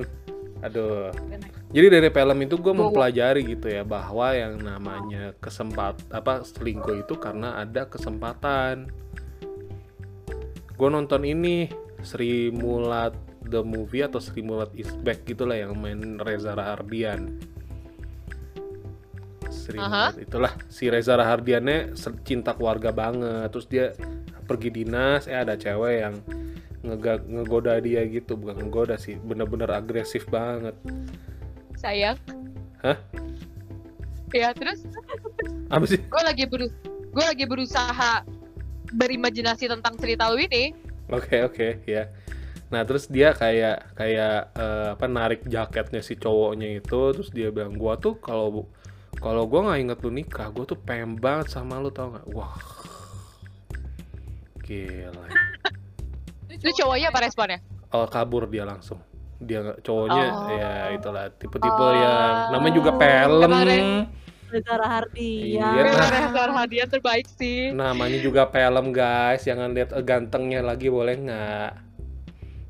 Aduh. 0.59 1.13
Jadi 1.69 1.87
dari 1.87 2.09
film 2.09 2.37
itu 2.41 2.55
gue 2.57 2.63
Gua- 2.65 2.79
mempelajari 2.81 3.41
gitu 3.45 3.67
ya 3.69 3.83
bahwa 3.83 4.27
yang 4.31 4.57
namanya 4.57 5.37
kesempat 5.37 6.01
apa 6.09 6.41
selingkuh 6.41 6.95
itu 6.97 7.13
karena 7.15 7.53
ada 7.55 7.85
kesempatan. 7.85 8.89
Gue 10.73 10.89
nonton 10.89 11.21
ini 11.21 11.69
Sri 12.01 12.49
Mulat 12.49 13.13
the 13.43 13.61
movie 13.61 14.01
atau 14.01 14.17
Sri 14.17 14.41
Mulat 14.41 14.73
is 14.73 14.89
back 14.97 15.23
gitulah 15.23 15.55
yang 15.55 15.77
main 15.77 16.17
Reza 16.17 16.51
Rahardian. 16.51 17.39
Aha. 19.73 20.13
Mulat 20.13 20.21
itulah 20.21 20.53
si 20.69 20.85
Reza 20.93 21.17
Rahardiannya 21.17 21.97
cinta 22.21 22.53
keluarga 22.53 22.93
banget. 22.93 23.49
Terus 23.49 23.65
dia 23.65 23.85
pergi 24.45 24.69
dinas, 24.69 25.25
eh 25.25 25.33
ada 25.41 25.57
cewek 25.57 25.95
yang 26.05 26.15
ngega- 26.85 27.25
ngegoda 27.25 27.81
dia 27.81 28.05
gitu, 28.05 28.37
bukan 28.37 28.61
ngegoda 28.61 28.93
sih, 29.01 29.17
bener-bener 29.17 29.69
agresif 29.73 30.29
banget. 30.29 30.77
sayang 31.75 32.15
Hah? 32.79 32.95
ya 34.31 34.55
terus 34.55 34.87
Apa 35.67 35.85
sih? 35.87 35.99
gue 35.99 36.23
lagi 36.23 36.47
beru 36.47 36.67
gue 37.11 37.25
lagi 37.25 37.45
berusaha 37.47 38.23
berimajinasi 38.95 39.67
tentang 39.67 39.95
cerita 39.99 40.27
lu 40.31 40.39
ini 40.39 40.71
Oke 41.13 41.45
oke 41.45 41.85
ya. 41.85 42.09
Nah 42.73 42.81
terus 42.81 43.05
dia 43.05 43.29
kayak 43.29 43.93
kayak 43.93 44.57
eh, 44.57 44.87
apa 44.97 45.05
narik 45.05 45.45
jaketnya 45.45 46.01
si 46.01 46.17
cowoknya 46.17 46.81
itu, 46.81 47.01
terus 47.13 47.29
dia 47.29 47.53
bilang 47.53 47.77
gua 47.77 47.93
tuh 47.93 48.17
kalau 48.17 48.65
kalau 49.19 49.43
gua 49.47 49.71
nggak 49.71 49.79
inget 49.81 49.97
lu 50.03 50.11
nikah, 50.11 50.47
gua 50.51 50.63
tuh 50.63 50.77
pengen 50.77 51.15
banget 51.17 51.49
sama 51.51 51.79
lu 51.79 51.89
tau 51.89 52.11
nggak? 52.13 52.25
Wah, 52.33 52.55
gila. 54.63 55.25
itu 56.49 56.71
cowoknya 56.81 57.11
apa 57.11 57.19
responnya 57.27 57.59
Oh 57.91 58.07
kabur 58.07 58.47
dia 58.47 58.63
langsung. 58.63 58.99
Dia 59.39 59.75
cowoknya 59.83 60.25
Oh. 60.31 60.47
ya 60.51 60.73
itulah 60.95 61.27
tipe-tipe 61.35 61.83
Oh. 61.83 61.91
yang 61.91 62.55
namanya 62.55 62.73
juga 62.75 62.91
film. 62.95 63.51
Reza 64.45 64.73
Rahardian. 64.77 65.59
Iya, 65.59 65.67
nah. 65.91 66.09
Reza 66.31 66.43
hadiah 66.53 66.87
terbaik 66.87 67.27
sih 67.27 67.73
Namanya 67.75 68.19
juga 68.23 68.47
film 68.47 68.95
guys, 68.95 69.43
jangan 69.43 69.73
lihat 69.75 69.91
eh, 69.91 70.03
gantengnya 70.05 70.63
lagi 70.63 70.87
boleh 70.87 71.15
nggak? 71.17 71.71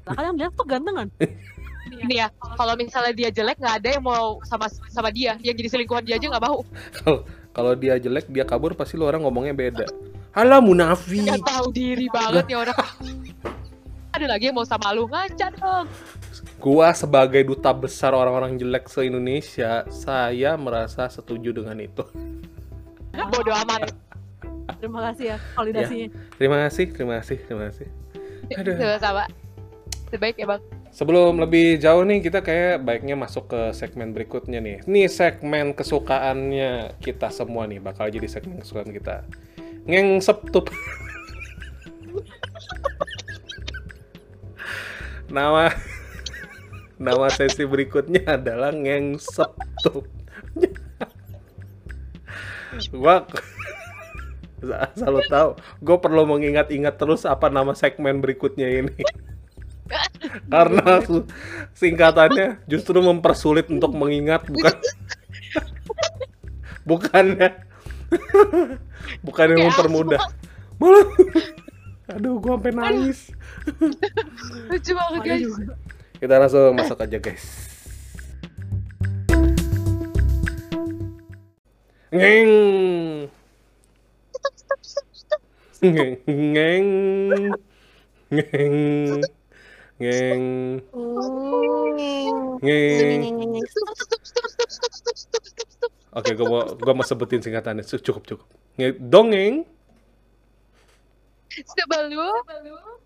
Nah, 0.06 0.22
yang 0.22 0.38
lihat 0.38 0.54
tuh 0.54 0.66
gantengan. 0.66 1.10
ini 1.92 2.22
ya 2.22 2.28
kalau 2.58 2.74
misalnya 2.78 3.14
dia 3.14 3.30
jelek 3.30 3.58
nggak 3.62 3.76
ada 3.82 3.90
yang 3.98 4.04
mau 4.06 4.42
sama 4.46 4.66
sama 4.90 5.10
dia 5.14 5.38
yang 5.42 5.56
jadi 5.56 5.70
selingkuhan 5.70 6.04
dia 6.06 6.18
aja 6.18 6.28
nggak 6.30 6.46
mau 6.46 6.66
Kalau 6.98 7.20
kalau 7.56 7.72
dia 7.78 7.96
jelek 7.96 8.28
dia 8.28 8.44
kabur 8.44 8.76
pasti 8.76 9.00
lu 9.00 9.08
orang 9.08 9.24
ngomongnya 9.24 9.56
beda. 9.56 9.88
Halah 10.36 10.60
munafik. 10.60 11.24
nggak 11.24 11.48
tahu 11.48 11.72
diri 11.72 12.12
banget 12.12 12.46
ya 12.52 12.58
orang 12.60 12.76
ada 14.16 14.26
lagi 14.32 14.48
yang 14.48 14.56
mau 14.56 14.68
sama 14.68 14.96
lu 14.96 15.08
ngaca 15.12 15.48
dong 15.60 15.88
Gua 16.60 16.96
sebagai 16.96 17.44
duta 17.44 17.76
besar 17.76 18.16
orang-orang 18.16 18.56
jelek 18.56 18.88
se 18.88 19.04
Indonesia, 19.06 19.84
saya 19.92 20.56
merasa 20.56 21.08
setuju 21.12 21.52
dengan 21.52 21.78
itu. 21.84 22.04
bodoh 23.16 23.56
amat 23.64 23.92
Terima 24.80 25.00
kasih 25.12 25.36
ya 25.36 25.38
validasinya. 25.56 26.08
Terima 26.36 26.58
kasih, 26.68 26.86
terima 26.92 27.14
kasih, 27.22 27.38
terima 27.48 27.64
kasih. 27.72 27.88
Aduh. 28.56 28.76
sama 29.02 29.24
terbaik 30.14 30.38
ya 30.38 30.46
bang 30.46 30.62
Sebelum 30.96 31.44
lebih 31.44 31.76
jauh 31.76 32.08
nih, 32.08 32.24
kita 32.24 32.40
kayak 32.40 32.80
baiknya 32.88 33.20
masuk 33.20 33.52
ke 33.52 33.76
segmen 33.76 34.16
berikutnya 34.16 34.64
nih. 34.64 34.80
Nih 34.88 35.12
segmen 35.12 35.76
kesukaannya 35.76 36.96
kita 37.04 37.28
semua 37.36 37.68
nih, 37.68 37.84
bakal 37.84 38.08
jadi 38.08 38.32
segmen 38.32 38.64
kesukaan 38.64 38.96
kita. 38.96 39.28
Ngeng 39.84 40.24
septup. 40.24 40.72
Nama 45.28 45.68
nama 46.96 47.28
sesi 47.28 47.68
berikutnya 47.68 48.40
adalah 48.40 48.72
ngeng 48.72 49.20
septup. 49.20 50.08
gua 52.96 53.28
lo 55.04 55.22
tahu, 55.28 55.60
gue 55.60 55.98
perlu 56.00 56.24
mengingat-ingat 56.24 56.96
terus 56.96 57.28
apa 57.28 57.52
nama 57.52 57.76
segmen 57.76 58.24
berikutnya 58.24 58.80
ini. 58.80 58.96
Karena 60.54 61.02
singkatannya 61.78 62.66
justru 62.66 62.98
mempersulit 63.02 63.70
untuk 63.70 63.94
mengingat 63.94 64.46
bukan 64.50 64.76
bukannya 66.90 67.50
bukan 69.28 69.46
yang 69.54 69.62
mempermudah. 69.70 70.22
Malah 70.82 71.08
aduh 72.06 72.38
gua 72.38 72.62
sampai 72.62 72.74
nangis. 72.74 73.34
lucu 74.70 74.92
banget 74.94 75.22
guys. 75.26 75.54
Kita 76.22 76.34
langsung 76.38 76.74
masuk 76.78 76.98
aja 77.02 77.18
guys. 77.18 77.46
Ngeng. 82.14 82.54
Ngeng. 85.82 86.16
Ngeng. 86.26 86.88
Ngeng. 88.32 89.45
Ngeng. 89.96 90.44
Ngeng. 92.60 93.22
Oke, 96.16 96.32
gua 96.36 96.48
mau 96.48 96.62
gua 96.76 96.94
mau 96.96 97.06
sebutin 97.08 97.40
singkatannya. 97.40 97.84
Cukup, 97.88 98.24
cukup. 98.28 98.48
Nge- 98.76 99.00
Dongeng 99.00 99.64
sebelum 101.48 102.36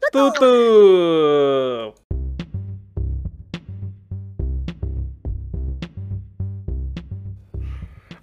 tutup. 0.10 1.94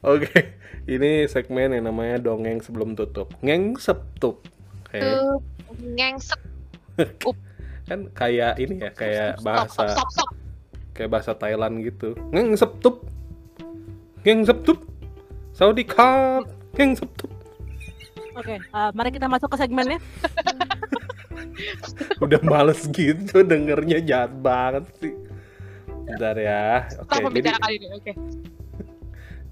Oke, 0.07 0.55
ini 0.87 1.27
segmen 1.27 1.75
yang 1.75 1.91
namanya 1.91 2.19
dongeng 2.23 2.63
sebelum 2.63 2.95
tutup. 2.95 3.31
Ngeng 3.43 3.75
septup. 3.79 4.43
Oke, 4.87 5.03
tuh 5.03 5.43
ngengsek 5.83 6.39
kan 7.87 8.11
kayak 8.11 8.59
ini 8.59 8.83
ya, 8.83 8.91
kayak 8.91 9.39
stop 9.39 9.41
stop 9.41 9.47
bahasa 9.47 9.85
stop 9.95 10.11
stop 10.11 10.31
kayak 10.97 11.11
bahasa 11.13 11.33
Thailand 11.37 11.85
gitu. 11.85 12.17
Ngeng 12.33 12.57
septup. 12.57 13.05
Ngeng 14.25 14.49
septup. 14.49 14.79
Saudi 15.53 15.85
Cup. 15.85 16.49
Ngeng 16.75 16.97
septup. 16.97 17.31
Oke, 18.37 18.57
eh, 18.61 18.91
mari 18.93 19.09
kita 19.13 19.29
masuk 19.29 19.53
ke 19.53 19.57
segmennya. 19.61 20.01
Udah 22.25 22.41
males 22.45 22.85
gitu 22.93 23.45
dengernya 23.45 24.01
jahat 24.05 24.33
banget 24.41 24.85
sih. 25.01 25.13
Bentar 26.09 26.37
ya. 26.37 26.85
Oke, 27.01 27.17
stop 27.21 27.33
jadi 27.33 27.49
kali 27.57 27.75
ini 27.81 27.87
oke 27.93 28.13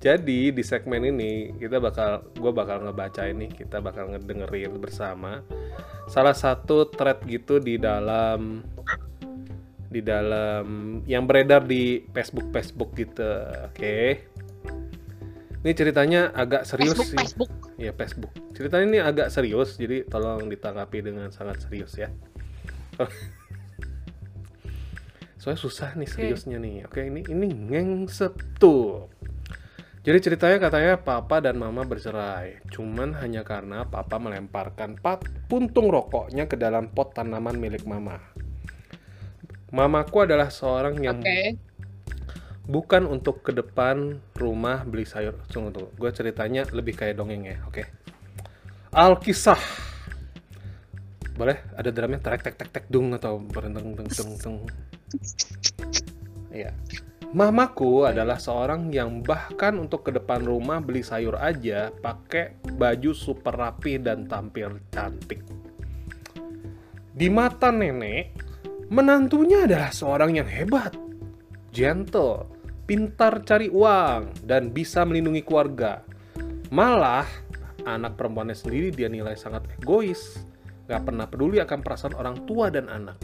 Jadi 0.05 0.53
di 0.53 0.61
segmen 0.61 1.01
ini 1.01 1.57
kita 1.57 1.81
bakal, 1.81 2.29
gue 2.37 2.53
bakal 2.53 2.85
ngebaca 2.85 3.25
ini, 3.25 3.49
kita 3.49 3.81
bakal 3.81 4.13
ngedengerin 4.13 4.77
bersama 4.77 5.41
salah 6.13 6.37
satu 6.37 6.93
thread 6.93 7.25
gitu 7.25 7.57
di 7.57 7.81
dalam 7.81 8.61
di 9.89 10.05
dalam 10.05 11.01
yang 11.09 11.25
beredar 11.25 11.65
di 11.65 12.05
Facebook 12.13 12.53
Facebook 12.53 12.93
gitu, 13.01 13.25
oke? 13.65 13.97
Ini 15.65 15.73
ceritanya 15.73 16.37
agak 16.37 16.69
serius 16.69 17.01
Facebook 17.01 17.09
sih, 17.09 17.17
Facebook 17.25 17.53
ya 17.81 17.93
Facebook. 17.97 18.33
Ceritanya 18.53 18.85
ini 18.85 19.01
agak 19.01 19.33
serius, 19.33 19.81
jadi 19.81 20.05
tolong 20.05 20.53
ditanggapi 20.53 21.01
dengan 21.01 21.33
sangat 21.33 21.65
serius 21.65 21.97
ya. 21.97 22.13
Soalnya 25.41 25.61
susah 25.65 25.97
nih 25.97 26.09
seriusnya 26.13 26.61
nih. 26.61 26.85
Oke, 26.85 27.09
ini 27.09 27.25
ini 27.25 27.49
ngengsep 27.49 28.61
tuh. 28.61 29.09
Jadi 30.05 30.19
ceritanya 30.21 30.61
katanya 30.61 31.01
papa 31.01 31.41
dan 31.41 31.57
mama 31.57 31.81
bercerai. 31.89 32.61
Cuman 32.69 33.17
hanya 33.25 33.41
karena 33.41 33.89
papa 33.89 34.21
melemparkan 34.21 35.01
pat 35.01 35.25
puntung 35.49 35.89
rokoknya 35.89 36.45
ke 36.45 36.61
dalam 36.61 36.93
pot 36.93 37.17
tanaman 37.17 37.57
milik 37.57 37.89
mama. 37.89 38.21
Mamaku 39.73 40.29
adalah 40.29 40.53
seorang 40.53 41.01
yang 41.01 41.25
oke 41.25 41.73
bukan 42.65 43.05
untuk 43.09 43.45
ke 43.45 43.53
depan 43.53 44.21
rumah 44.37 44.85
beli 44.85 45.09
sayur. 45.09 45.41
Tunggu 45.49 45.73
tunggu. 45.73 45.91
Gue 45.97 46.11
ceritanya 46.13 46.69
lebih 46.73 46.97
kayak 46.97 47.21
dongeng 47.21 47.49
ya. 47.49 47.57
Oke. 47.69 47.89
Alkisah. 48.93 49.61
Boleh 51.35 51.65
ada 51.75 51.91
drumnya 51.91 52.23
tek 52.23 52.45
tek 52.45 52.55
tek 52.55 52.71
tek 52.71 52.85
dung 52.93 53.11
atau 53.17 53.43
berenteng 53.43 53.97
teng 53.99 54.09
teng 54.09 54.31
teng. 54.39 54.57
Iya. 56.55 56.71
Mamaku 57.35 58.07
adalah 58.07 58.39
seorang 58.39 58.95
yang 58.95 59.19
bahkan 59.19 59.75
untuk 59.83 60.07
ke 60.07 60.15
depan 60.15 60.47
rumah 60.47 60.79
beli 60.79 61.03
sayur 61.03 61.35
aja 61.35 61.91
pakai 61.91 62.63
baju 62.79 63.11
super 63.11 63.59
rapi 63.59 63.99
dan 63.99 64.31
tampil 64.31 64.79
cantik. 64.95 65.43
Di 67.11 67.27
mata 67.27 67.75
nenek, 67.75 68.39
menantunya 68.87 69.67
adalah 69.67 69.91
seorang 69.91 70.39
yang 70.39 70.47
hebat, 70.47 70.95
gentle, 71.75 72.47
pintar 72.87 73.43
cari 73.43 73.67
uang, 73.67 74.47
dan 74.47 74.71
bisa 74.71 75.03
melindungi 75.03 75.43
keluarga. 75.43 76.07
Malah, 76.71 77.27
anak 77.83 78.15
perempuannya 78.15 78.55
sendiri 78.55 78.95
dia 78.95 79.11
nilai 79.11 79.35
sangat 79.35 79.67
egois, 79.75 80.39
nggak 80.87 81.03
pernah 81.03 81.27
peduli 81.27 81.59
akan 81.59 81.83
perasaan 81.83 82.15
orang 82.15 82.47
tua 82.47 82.71
dan 82.71 82.87
anak. 82.87 83.19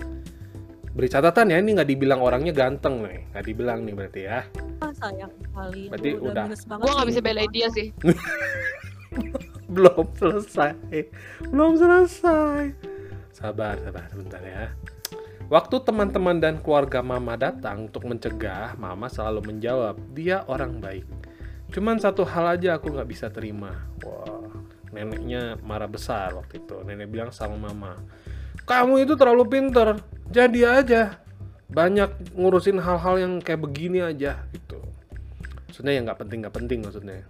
Beri 0.91 1.07
catatan 1.07 1.55
ya, 1.55 1.63
ini 1.63 1.79
nggak 1.79 1.87
dibilang 1.87 2.19
orangnya 2.19 2.51
ganteng 2.51 3.07
nih, 3.07 3.31
nggak 3.31 3.45
dibilang 3.47 3.79
nih 3.87 3.95
berarti 3.95 4.21
ya. 4.27 4.41
Ah, 4.83 4.91
sayang 4.91 5.31
sekali. 5.39 5.87
Berarti 5.87 6.11
udah. 6.19 6.45
banget 6.51 6.83
Gue 6.83 6.91
gak 6.91 6.99
sih. 6.99 7.09
bisa 7.15 7.21
belain 7.23 7.51
dia 7.55 7.69
sih. 7.71 7.89
Belum 9.71 10.03
selesai, 10.19 10.75
belum 11.47 11.79
selesai. 11.79 12.75
Sabar, 13.31 13.79
sabar 13.79 14.11
sebentar 14.11 14.43
ya. 14.43 14.75
Waktu 15.47 15.83
teman-teman 15.87 16.43
dan 16.43 16.59
keluarga 16.59 17.03
Mama 17.07 17.39
datang 17.39 17.87
untuk 17.87 18.03
mencegah, 18.07 18.75
Mama 18.75 19.07
selalu 19.07 19.55
menjawab, 19.55 19.95
dia 20.11 20.43
orang 20.51 20.83
baik. 20.83 21.07
Cuman 21.71 22.03
satu 22.03 22.27
hal 22.27 22.59
aja 22.59 22.83
aku 22.83 22.91
nggak 22.91 23.07
bisa 23.07 23.31
terima. 23.31 23.87
Wah, 24.03 24.51
neneknya 24.91 25.55
marah 25.63 25.87
besar 25.87 26.35
waktu 26.35 26.67
itu. 26.67 26.83
Nenek 26.83 27.07
bilang 27.07 27.31
sama 27.31 27.55
Mama, 27.55 27.95
kamu 28.67 29.07
itu 29.07 29.15
terlalu 29.15 29.47
pinter, 29.47 30.03
jadi 30.31 30.61
aja. 30.83 31.03
Banyak 31.71 32.35
ngurusin 32.35 32.83
hal-hal 32.83 33.15
yang 33.23 33.33
kayak 33.39 33.63
begini 33.63 34.03
aja 34.03 34.43
gitu. 34.51 34.83
Maksudnya 35.71 35.93
yang 35.95 36.05
nggak 36.07 36.21
penting 36.27 36.39
nggak 36.43 36.57
penting 36.57 36.79
maksudnya. 36.83 37.23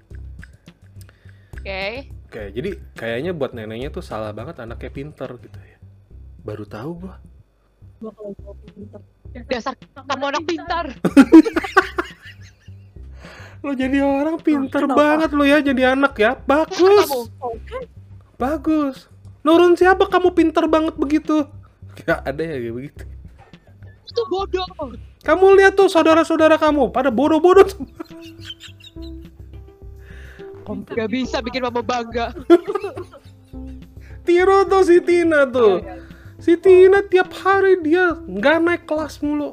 Oke. 1.60 2.08
Oke, 2.30 2.42
jadi 2.54 2.70
kayaknya 2.96 3.34
buat 3.36 3.52
neneknya 3.52 3.90
tuh 3.90 4.00
salah 4.06 4.32
banget 4.32 4.62
anaknya 4.62 4.88
pinter 4.88 5.28
gitu 5.42 5.58
ya. 5.60 5.76
Baru 6.40 6.64
tahu 6.64 7.04
gua. 7.04 7.20
Gua 8.00 8.12
kalau 8.16 8.32
gua 8.40 8.54
pinter. 8.64 9.00
Dasar 9.50 9.74
kamu 10.08 10.24
anak 10.32 10.44
pintar. 10.48 10.84
Lo 13.60 13.76
jadi 13.76 14.00
orang 14.00 14.40
pinter 14.40 14.88
banget 14.88 15.36
lo 15.36 15.44
ya 15.44 15.60
jadi 15.60 15.92
anak 15.92 16.16
ya. 16.16 16.32
Bagus. 16.48 17.28
Bagus. 18.40 19.04
Nurun 19.44 19.76
siapa 19.76 20.08
kamu 20.08 20.32
pinter 20.32 20.64
banget 20.64 20.96
begitu? 20.96 21.44
Gak 22.06 22.20
ada 22.24 22.42
ya 22.42 22.56
kayak 22.58 22.74
begitu. 22.74 23.02
Itu 24.10 24.22
bodoh. 24.26 24.66
Kamu 25.20 25.46
lihat 25.60 25.76
tuh 25.76 25.86
saudara-saudara 25.86 26.56
kamu 26.56 26.90
pada 26.90 27.12
bodoh-bodoh. 27.12 27.68
Gak 30.94 31.10
bisa 31.10 31.42
bikin 31.42 31.66
mama 31.66 31.82
bangga. 31.82 32.30
Tiro 34.26 34.62
tuh 34.68 34.82
si 34.86 35.02
Tina 35.02 35.48
tuh. 35.48 35.82
Si 36.38 36.54
Tina 36.56 37.02
tiap 37.04 37.34
hari 37.42 37.82
dia 37.82 38.14
nggak 38.16 38.56
naik 38.62 38.82
kelas 38.86 39.18
mulu. 39.20 39.50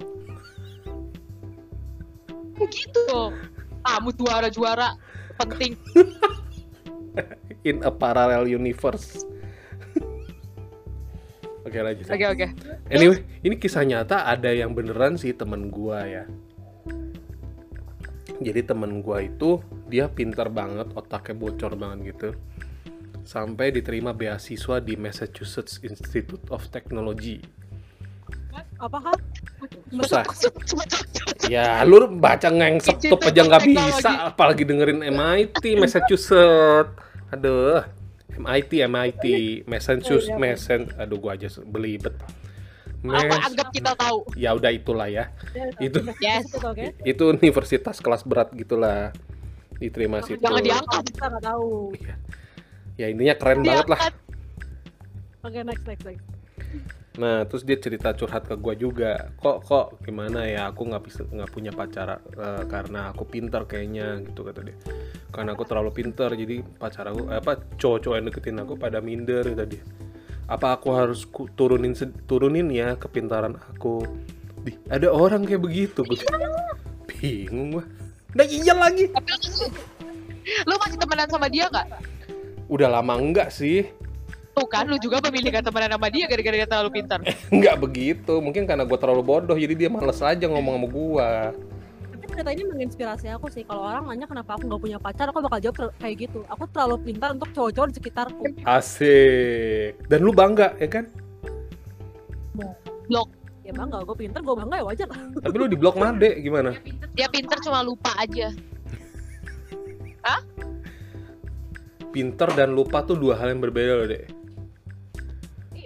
Begitu. 2.58 3.34
Kamu 3.82 4.10
juara-juara. 4.16 4.98
Penting. 5.38 5.78
In 7.68 7.82
a 7.82 7.92
parallel 7.92 8.46
universe. 8.46 9.26
Oke 11.68 11.84
lanjut. 11.84 12.08
Oke 12.08 12.26
oke. 12.32 12.48
Anyway, 12.88 13.28
ini 13.44 13.60
kisah 13.60 13.84
nyata 13.84 14.24
ada 14.24 14.48
yang 14.56 14.72
beneran 14.72 15.20
sih 15.20 15.36
temen 15.36 15.68
gua 15.68 16.08
ya. 16.08 16.24
Jadi 18.40 18.64
temen 18.64 19.04
gua 19.04 19.20
itu 19.20 19.60
dia 19.92 20.08
pintar 20.08 20.48
banget, 20.48 20.88
otaknya 20.96 21.36
bocor 21.36 21.76
banget 21.76 22.16
gitu. 22.16 22.30
Sampai 23.28 23.76
diterima 23.76 24.16
beasiswa 24.16 24.80
di 24.80 24.96
Massachusetts 24.96 25.84
Institute 25.84 26.48
of 26.48 26.64
Technology. 26.72 27.44
Apa 28.80 29.12
hal? 29.12 29.18
Susah. 29.92 30.24
Ya, 31.52 31.84
lu 31.84 32.08
baca 32.16 32.48
ngengsep 32.48 32.96
tuh 33.04 33.20
aja 33.28 33.42
nggak 33.44 33.66
bisa, 33.68 34.32
apalagi 34.32 34.64
dengerin 34.64 35.04
MIT, 35.04 35.76
Massachusetts. 35.76 36.96
Aduh, 37.28 37.84
MIT, 38.38 38.72
MIT, 38.86 39.24
Massachusetts, 39.66 40.30
Massachusetts. 40.34 40.94
Aduh, 40.98 41.18
gua 41.18 41.34
aja 41.34 41.50
belibet. 41.66 42.14
Apa 42.98 43.30
Mas- 43.30 43.46
anggap 43.54 43.68
kita 43.72 43.92
tahu. 43.94 44.26
ya 44.34 44.58
udah 44.58 44.72
itulah 44.74 45.08
ya. 45.08 45.30
Itu 45.78 46.02
Yes. 46.18 46.50
Itu 47.06 47.30
universitas 47.30 48.02
kelas 48.02 48.26
berat 48.26 48.50
gitulah 48.54 49.14
diterima 49.78 50.26
situ. 50.26 50.42
Jangan 50.42 50.62
diangkat. 50.66 51.04
Kita 51.14 51.26
nggak 51.30 51.44
tahu. 51.46 51.94
Ya 52.98 53.06
intinya 53.14 53.36
keren 53.38 53.62
banget 53.62 53.88
lah. 53.88 54.00
Diangkat. 54.02 54.14
Oke 55.46 55.60
next 55.62 55.84
next 55.86 56.04
next. 56.04 56.26
Nah 57.18 57.50
terus 57.50 57.66
dia 57.66 57.78
cerita 57.82 58.14
curhat 58.14 58.46
ke 58.46 58.56
gua 58.58 58.78
juga. 58.78 59.34
Kok 59.42 59.58
kok 59.66 59.86
gimana 60.06 60.46
ya 60.46 60.70
aku 60.70 60.86
nggak 60.86 61.04
bisa 61.04 61.26
nggak 61.26 61.50
punya 61.50 61.74
pacar 61.74 62.22
eh, 62.22 62.64
karena 62.70 63.10
aku 63.10 63.26
pinter 63.26 63.66
kayaknya 63.66 64.22
gitu 64.22 64.46
kata 64.46 64.62
dia. 64.62 64.78
Karena 65.34 65.58
aku 65.58 65.66
terlalu 65.66 65.92
pinter 65.92 66.30
jadi 66.38 66.62
pacar 66.78 67.10
aku 67.10 67.34
eh, 67.34 67.42
apa 67.42 67.58
cowok-cowok 67.78 68.16
yang 68.16 68.26
deketin 68.30 68.62
aku 68.62 68.74
pada 68.78 69.02
minder 69.02 69.42
kata 69.44 69.66
dia. 69.66 69.84
Apa 70.48 70.80
aku 70.80 70.94
harus 70.96 71.26
ku- 71.28 71.50
turunin 71.52 71.98
turunin 72.30 72.70
ya 72.70 72.96
kepintaran 72.96 73.58
aku? 73.58 74.06
Di, 74.62 74.78
ada 74.88 75.10
orang 75.12 75.44
kayak 75.44 75.66
begitu. 75.66 76.06
Gua 76.06 76.22
bingung 77.10 77.82
gua. 77.82 77.86
Nah 78.38 78.46
iya 78.46 78.78
lagi. 78.78 79.10
Lu- 79.10 79.74
Lu 80.64 80.76
masih 80.80 80.96
temenan 80.96 81.28
sama 81.28 81.52
dia 81.52 81.68
nggak? 81.68 81.88
Udah 82.72 82.88
lama 82.88 83.20
enggak 83.20 83.52
sih? 83.52 83.84
Tuh 84.58 84.66
kan, 84.66 84.90
lu 84.90 84.98
juga 84.98 85.22
memilih 85.30 85.54
gak 85.54 85.70
temenan 85.70 85.94
sama 85.94 86.10
dia 86.10 86.26
gara-gara 86.26 86.56
dia 86.58 86.66
terlalu 86.66 86.90
pintar. 86.98 87.22
Nggak 87.54 87.76
begitu, 87.78 88.34
mungkin 88.42 88.66
karena 88.66 88.90
gue 88.90 88.98
terlalu 88.98 89.22
bodoh, 89.22 89.54
jadi 89.54 89.74
dia 89.78 89.90
males 89.94 90.18
aja 90.18 90.46
ngomong 90.50 90.82
sama 90.82 90.88
gue. 90.90 91.30
Tapi 92.10 92.24
cerita 92.34 92.50
ini 92.58 92.64
menginspirasi 92.66 93.30
aku 93.38 93.54
sih. 93.54 93.62
Kalau 93.62 93.86
orang 93.86 94.10
nanya 94.10 94.26
kenapa 94.26 94.58
aku 94.58 94.66
nggak 94.66 94.82
punya 94.82 94.98
pacar, 94.98 95.30
aku 95.30 95.46
bakal 95.46 95.62
jawab 95.62 95.94
kayak 96.02 96.26
gitu. 96.26 96.42
Aku 96.50 96.66
terlalu 96.74 96.96
pintar 97.06 97.38
untuk 97.38 97.54
cowok-cowok 97.54 97.88
di 97.94 97.96
sekitarku. 98.02 98.44
Asik. 98.66 100.02
Dan 100.10 100.26
lu 100.26 100.34
bangga, 100.34 100.74
ya 100.82 100.90
kan? 100.90 101.06
Ya 103.68 103.76
bangga, 103.76 104.00
gue 104.00 104.16
pintar, 104.16 104.40
gue 104.40 104.56
bangga 104.56 104.80
ya 104.80 104.86
wajar 104.88 105.12
lah. 105.12 105.20
Tapi 105.44 105.56
lu 105.60 105.68
di 105.68 105.76
blok 105.76 106.00
Made 106.00 106.40
gimana? 106.40 106.72
Dia 107.20 107.28
pintar 107.28 107.60
cuma 107.60 107.84
lupa 107.84 108.16
aja. 108.16 108.48
Pinter 112.16 112.48
dan 112.56 112.72
lupa 112.72 113.04
tuh 113.04 113.20
dua 113.20 113.36
hal 113.36 113.52
yang 113.52 113.60
berbeda 113.60 113.94
loh, 114.00 114.08
Dek. 114.08 114.37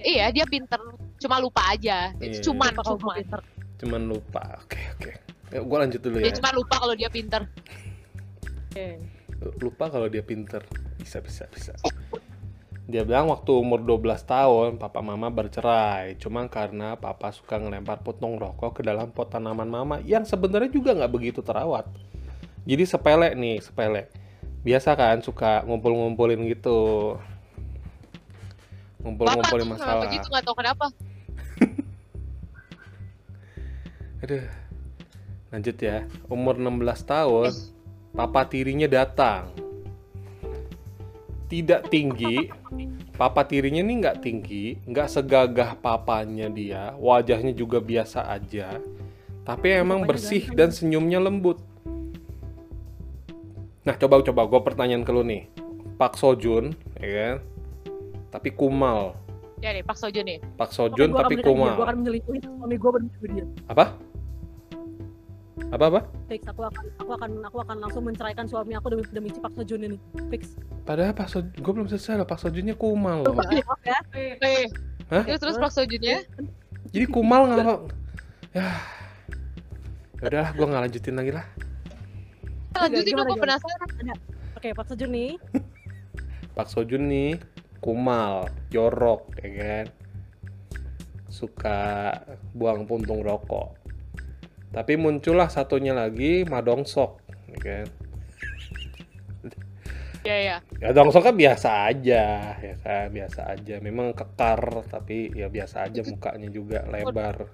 Iya, 0.02 0.26
dia 0.34 0.46
pintar 0.50 0.82
cuma 1.22 1.38
lupa 1.38 1.62
aja. 1.70 2.12
Iya. 2.18 2.42
Itu 2.42 2.52
cuman, 2.52 2.74
gue 2.74 2.84
cuman. 2.84 3.16
pintar? 3.22 3.42
Cuman 3.78 4.02
lupa. 4.10 4.44
Oke, 4.66 4.80
oke. 4.98 5.12
Ya, 5.52 5.60
gue 5.62 5.78
lanjut 5.78 6.00
dulu 6.02 6.16
Dia 6.24 6.32
ya. 6.32 6.36
cuma 6.40 6.50
lupa 6.56 6.76
kalau 6.80 6.96
dia 6.98 7.10
pintar. 7.12 7.42
Oke. 8.72 8.88
Lupa 9.62 9.86
kalau 9.90 10.08
dia 10.10 10.24
pinter. 10.26 10.62
Bisa, 10.98 11.20
bisa, 11.22 11.46
bisa. 11.52 11.74
Dia 12.92 13.08
bilang 13.08 13.32
waktu 13.32 13.52
umur 13.56 13.80
12 13.84 14.26
tahun, 14.26 14.70
papa 14.82 15.00
mama 15.00 15.32
bercerai. 15.32 16.18
Cuma 16.18 16.44
karena 16.50 16.98
papa 16.98 17.32
suka 17.32 17.56
ngelempar 17.62 18.02
potong 18.04 18.36
rokok 18.36 18.80
ke 18.80 18.82
dalam 18.84 19.14
pot 19.14 19.30
tanaman 19.32 19.70
mama 19.70 19.96
yang 20.04 20.26
sebenarnya 20.28 20.72
juga 20.74 20.98
nggak 20.98 21.12
begitu 21.14 21.40
terawat. 21.40 21.88
Jadi 22.68 22.84
sepele 22.86 23.34
nih, 23.34 23.58
sepele. 23.64 24.12
Biasa 24.62 24.94
kan 24.94 25.24
suka 25.26 25.66
ngumpul-ngumpulin 25.66 26.38
gitu. 26.52 27.18
Bapak 29.02 29.10
Ngumpul-ngumpulin 29.10 29.68
masalah. 29.74 30.06
kenapa 30.06 30.14
gitu 30.14 30.28
nggak 30.30 30.44
tahu 30.46 30.56
kenapa. 30.62 30.86
Aduh. 34.22 34.46
Lanjut 35.52 35.78
ya. 35.84 36.08
Umur 36.32 36.56
16 36.56 37.04
tahun, 37.04 37.52
papa 38.16 38.48
tirinya 38.48 38.88
datang. 38.88 39.52
Tidak 41.52 41.92
tinggi, 41.92 42.48
papa 43.20 43.44
tirinya 43.44 43.84
nih 43.84 43.96
nggak 44.00 44.18
tinggi, 44.24 44.80
nggak 44.88 45.12
segagah 45.12 45.76
papanya 45.76 46.48
dia, 46.48 46.96
wajahnya 46.96 47.52
juga 47.52 47.84
biasa 47.84 48.32
aja. 48.32 48.80
Tapi 49.44 49.68
emang 49.76 50.08
bersih 50.08 50.48
dan 50.56 50.72
senyumnya 50.72 51.20
lembut. 51.20 51.60
Nah, 53.84 53.98
coba 54.00 54.24
coba 54.24 54.48
gue 54.48 54.62
pertanyaan 54.64 55.04
ke 55.04 55.12
lu 55.12 55.28
nih. 55.28 55.52
Pak 56.00 56.16
Sojun, 56.16 56.72
ya 56.96 57.10
kan? 57.12 57.36
Tapi 58.32 58.50
kumal. 58.56 59.20
Ya 59.62 59.76
nih, 59.76 59.84
Pak 59.86 60.00
Sojo 60.00 60.24
nih. 60.26 60.41
Pak 60.58 60.72
Oke, 60.72 60.76
Sojun 60.76 61.10
tapi 61.13 61.36
kumal. 61.44 61.78
Gue 61.78 61.86
akan 61.86 61.98
menyelingkuhi 62.02 62.39
suami 62.41 62.76
gue 62.80 62.91
berdua 62.96 63.28
dia. 63.30 63.46
Apa? 63.70 63.86
Apa 65.72 65.86
apa? 65.88 66.00
Fix, 66.26 66.41
aku 66.49 66.66
akan 66.66 66.86
aku 66.97 67.12
akan 67.16 67.32
aku 67.45 67.58
akan 67.62 67.78
langsung 67.80 68.03
menceraikan 68.03 68.49
suami 68.49 68.74
aku 68.74 68.91
demi 68.91 69.03
demi 69.14 69.30
si 69.30 69.39
Pak 69.39 69.53
Sejun 69.53 69.86
ini. 69.86 69.97
Fix. 70.34 70.58
Padahal 70.88 71.14
Pak 71.14 71.30
Sojun, 71.30 71.53
gue 71.53 71.72
belum 71.78 71.88
selesai 71.91 72.18
loh. 72.18 72.28
Pak 72.28 72.39
Sojunnya 72.41 72.74
kumal 72.74 73.22
loh. 73.22 73.38
Maaf 73.38 73.82
ya. 73.86 73.99
Eh, 74.18 74.66
Hah? 75.12 75.28
terus 75.28 75.39
terus 75.43 75.55
Pak 75.60 75.72
Sojonya 75.76 76.24
Jadi 76.95 77.05
kumal 77.12 77.51
nggak? 77.51 77.64
Ya, 78.51 78.68
ya 80.20 80.26
udahlah, 80.28 80.51
gue 80.55 80.66
nggak 80.72 80.84
lanjutin 80.88 81.16
lagi 81.20 81.32
lah. 81.36 81.45
lanjutin 82.72 83.14
dong, 83.20 83.28
gue 83.28 83.39
penasaran. 83.39 83.89
Oke, 84.55 84.72
Pak 84.72 84.86
Sejun 84.88 85.12
nih. 85.12 85.32
Pak 86.55 86.68
Sojun 86.68 87.08
nih 87.08 87.39
kumal, 87.82 88.47
jorok, 88.69 89.34
ya 89.41 89.49
kan? 89.57 89.86
Suka 91.27 92.13
buang 92.53 92.86
puntung 92.86 93.25
rokok. 93.25 93.73
Tapi 94.71 94.95
muncullah 94.95 95.51
satunya 95.51 95.91
lagi 95.91 96.47
Madongsok, 96.47 97.19
ya 97.51 97.59
kan? 97.59 97.88
ya 100.21 100.38
ya 100.38 100.57
Ya 100.77 100.93
dongsoknya 100.93 101.34
biasa 101.34 101.69
aja, 101.89 102.23
ya 102.61 102.75
kan, 102.86 103.09
biasa 103.09 103.57
aja. 103.57 103.82
Memang 103.82 104.13
kekar, 104.13 104.86
tapi 104.86 105.34
ya 105.34 105.49
biasa 105.49 105.89
aja 105.89 106.05
mukanya 106.05 106.47
juga 106.53 106.86
lebar. 106.88 107.49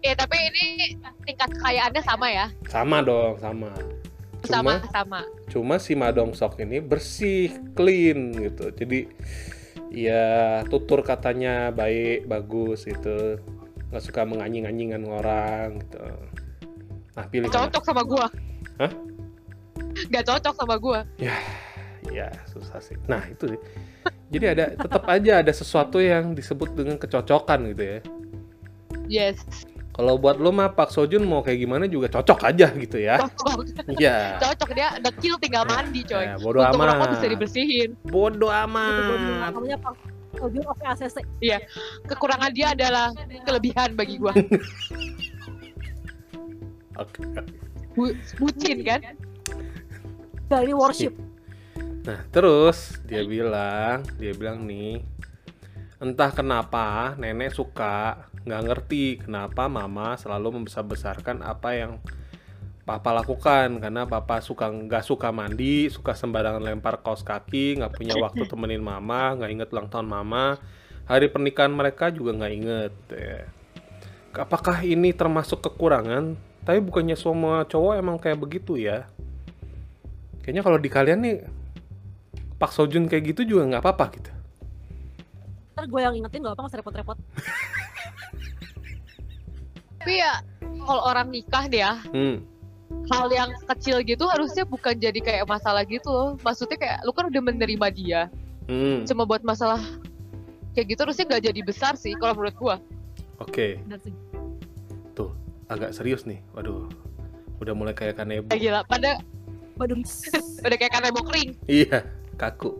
eh 0.00 0.16
tapi 0.16 0.32
ini 0.32 0.96
tingkat 1.28 1.52
kekayaannya 1.60 2.00
sama 2.00 2.32
ya 2.32 2.48
Sama 2.72 3.04
dong, 3.04 3.36
sama. 3.36 3.68
Sama 4.50 4.72
Cuma, 4.82 4.90
sama 4.90 5.20
cuma 5.50 5.74
si 5.78 5.92
Madongsok 5.94 6.58
ini 6.62 6.82
bersih, 6.82 7.50
clean 7.78 8.34
gitu. 8.34 8.70
Jadi 8.74 9.06
ya 9.90 10.62
tutur 10.66 11.02
katanya 11.02 11.70
baik, 11.74 12.26
bagus 12.26 12.86
gitu. 12.86 13.38
Nggak 13.90 14.02
suka 14.06 14.22
menganying-anyingan 14.22 15.02
orang 15.06 15.82
gitu. 15.82 16.02
Nah, 17.18 17.24
pilih 17.26 17.50
Nggak 17.50 17.58
mana? 17.58 17.66
cocok 17.70 17.82
sama 17.82 18.02
gua 18.06 18.26
Hah? 18.78 18.92
Gak 20.08 20.24
cocok 20.24 20.54
sama 20.54 20.76
gua 20.78 21.00
Ya, 22.10 22.32
susah 22.48 22.80
sih. 22.80 22.96
Nah, 23.06 23.22
itu 23.28 23.54
sih. 23.54 23.60
Jadi 24.30 24.44
ada 24.46 24.64
tetap 24.78 25.04
aja 25.10 25.42
ada 25.42 25.52
sesuatu 25.52 25.98
yang 25.98 26.32
disebut 26.38 26.72
dengan 26.72 26.96
kecocokan 26.96 27.74
gitu 27.74 27.82
ya. 27.82 27.98
yes 29.10 29.42
Kalau 30.00 30.16
buat 30.16 30.40
lo 30.40 30.48
mah 30.48 30.72
Pak 30.72 30.88
Sojun 30.88 31.20
mau 31.22 31.44
kayak 31.44 31.60
gimana 31.60 31.84
juga 31.84 32.08
cocok 32.08 32.40
aja 32.42 32.72
gitu 32.72 32.96
ya. 32.96 33.20
cocok 33.22 33.68
Iya. 33.92 34.40
cocok 34.40 34.70
dia 34.72 34.96
dekil 34.98 35.36
tinggal 35.36 35.62
mandi 35.62 36.00
coy 36.02 36.24
Ya, 36.24 36.40
bodo 36.40 36.56
untuk 36.58 36.80
rokok 36.80 36.96
amat. 36.96 37.08
bisa 37.12 37.26
dibersihin 37.28 37.90
Bodoh 38.02 38.48
gua 38.48 38.64
amat. 38.64 39.52
namanya 39.52 39.76
Pak 39.76 39.92
Ojun 40.40 40.64
oke 40.64 40.84
ACC 40.86 41.16
kekurangan 42.08 42.48
dia 42.50 42.72
adalah 42.72 43.12
kelebihan 43.44 43.92
bagi 43.92 44.16
gua 44.16 44.32
Oke. 46.96 47.20
Bu- 47.92 48.16
bucin 48.36 48.80
kan 48.80 49.00
dari 50.46 50.72
worship 50.72 51.12
Nah, 52.00 52.24
terus 52.26 52.96
dia 53.04 53.20
bilang, 53.22 54.00
dia 54.16 54.32
bilang 54.32 54.64
nih, 54.64 55.04
entah 55.98 56.30
kenapa 56.30 57.12
nenek 57.14 57.52
suka 57.52 58.24
nggak 58.44 58.62
ngerti 58.66 59.04
kenapa 59.24 59.68
mama 59.68 60.16
selalu 60.16 60.60
membesar-besarkan 60.60 61.44
apa 61.44 61.76
yang 61.76 61.92
papa 62.90 63.14
lakukan 63.14 63.78
karena 63.78 64.02
papa 64.08 64.42
suka 64.42 64.66
nggak 64.66 65.04
suka 65.06 65.30
mandi, 65.30 65.86
suka 65.92 66.16
sembarangan 66.16 66.58
lempar 66.58 66.98
kaos 67.04 67.22
kaki, 67.22 67.78
nggak 67.78 67.94
punya 67.94 68.18
waktu 68.18 68.42
temenin 68.50 68.82
mama, 68.82 69.38
nggak 69.38 69.50
inget 69.54 69.68
ulang 69.70 69.86
tahun 69.86 70.10
mama, 70.10 70.58
hari 71.06 71.30
pernikahan 71.30 71.70
mereka 71.70 72.10
juga 72.10 72.34
nggak 72.34 72.52
inget. 72.54 72.94
ya. 73.14 73.46
Apakah 74.34 74.82
ini 74.82 75.14
termasuk 75.14 75.62
kekurangan? 75.62 76.34
Tapi 76.66 76.78
bukannya 76.82 77.14
semua 77.14 77.62
cowok 77.66 77.94
emang 77.94 78.18
kayak 78.18 78.38
begitu 78.42 78.74
ya? 78.74 79.06
Kayaknya 80.42 80.62
kalau 80.66 80.78
di 80.82 80.90
kalian 80.90 81.20
nih 81.22 81.36
Pak 82.60 82.76
Sojun 82.76 83.08
kayak 83.08 83.32
gitu 83.32 83.56
juga 83.56 83.70
nggak 83.70 83.82
apa-apa 83.86 84.06
gitu. 84.18 84.30
ntar 85.70 85.88
gue 85.88 86.00
yang 86.02 86.12
ingetin 86.12 86.44
gak 86.44 86.52
apa 86.52 86.60
nggak 86.60 86.76
repot-repot 86.84 87.18
tapi 90.00 90.16
ya 90.16 90.40
kalau 90.80 91.02
orang 91.04 91.28
nikah 91.28 91.64
deh 91.66 91.78
ya 91.78 92.00
Hmm. 92.08 92.40
hal 93.06 93.28
yang 93.28 93.52
kecil 93.68 94.00
gitu 94.00 94.24
harusnya 94.24 94.64
bukan 94.64 94.96
jadi 94.96 95.20
kayak 95.20 95.44
masalah 95.44 95.84
gitu 95.84 96.08
loh 96.08 96.28
maksudnya 96.40 96.74
kayak 96.74 96.98
lu 97.04 97.12
kan 97.12 97.28
udah 97.28 97.42
menerima 97.44 97.86
dia 97.90 98.20
Hmm. 98.64 99.04
cuma 99.04 99.22
buat 99.24 99.42
masalah 99.42 99.82
kayak 100.72 100.86
gitu 100.88 101.00
harusnya 101.02 101.26
nggak 101.26 101.44
jadi 101.44 101.60
besar 101.60 101.92
sih 101.94 102.14
kalau 102.14 102.32
menurut 102.34 102.56
gua 102.56 102.76
Oke, 103.38 103.80
sih. 103.98 104.12
tuh 105.10 105.32
agak 105.64 105.90
serius 105.90 106.22
nih. 106.22 106.44
Waduh, 106.52 106.92
udah 107.56 107.72
mulai 107.72 107.96
kayak 107.96 108.12
kanebo. 108.14 108.52
kayak 108.52 108.60
gila 108.60 108.80
pada 108.84 109.16
udah 110.60 110.76
kayak 110.76 110.92
kanebo 110.92 111.24
kering 111.24 111.56
Iya, 111.64 112.04
kaku. 112.36 112.76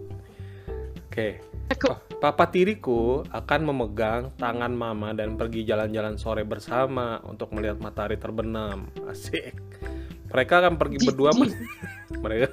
Oke. 1.09 1.41
Kaku. 1.41 1.50
Pa- 1.71 2.03
Papa 2.21 2.51
tiriku 2.51 3.23
akan 3.31 3.61
memegang 3.71 4.35
tangan 4.37 4.75
mama 4.75 5.15
dan 5.15 5.39
pergi 5.39 5.63
jalan-jalan 5.63 6.19
sore 6.19 6.43
bersama 6.43 7.23
untuk 7.25 7.55
melihat 7.55 7.79
matahari 7.79 8.19
terbenam. 8.19 8.91
Asik. 9.11 9.55
Mereka 10.31 10.63
akan 10.63 10.75
pergi 10.77 10.99
berdua 11.01 11.31
men- 11.35 11.55
mereka. 12.25 12.51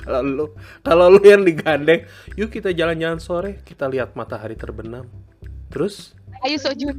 Kalau 0.00 0.20
lu 0.24 0.46
kalau 0.80 1.06
lu 1.12 1.20
yang 1.20 1.44
digandeng 1.44 2.08
yuk 2.34 2.48
kita 2.48 2.72
jalan-jalan 2.72 3.20
sore 3.20 3.60
kita 3.62 3.86
lihat 3.86 4.16
matahari 4.16 4.56
terbenam. 4.56 5.06
Terus? 5.70 6.16
Ayo 6.40 6.56
Sojun 6.56 6.96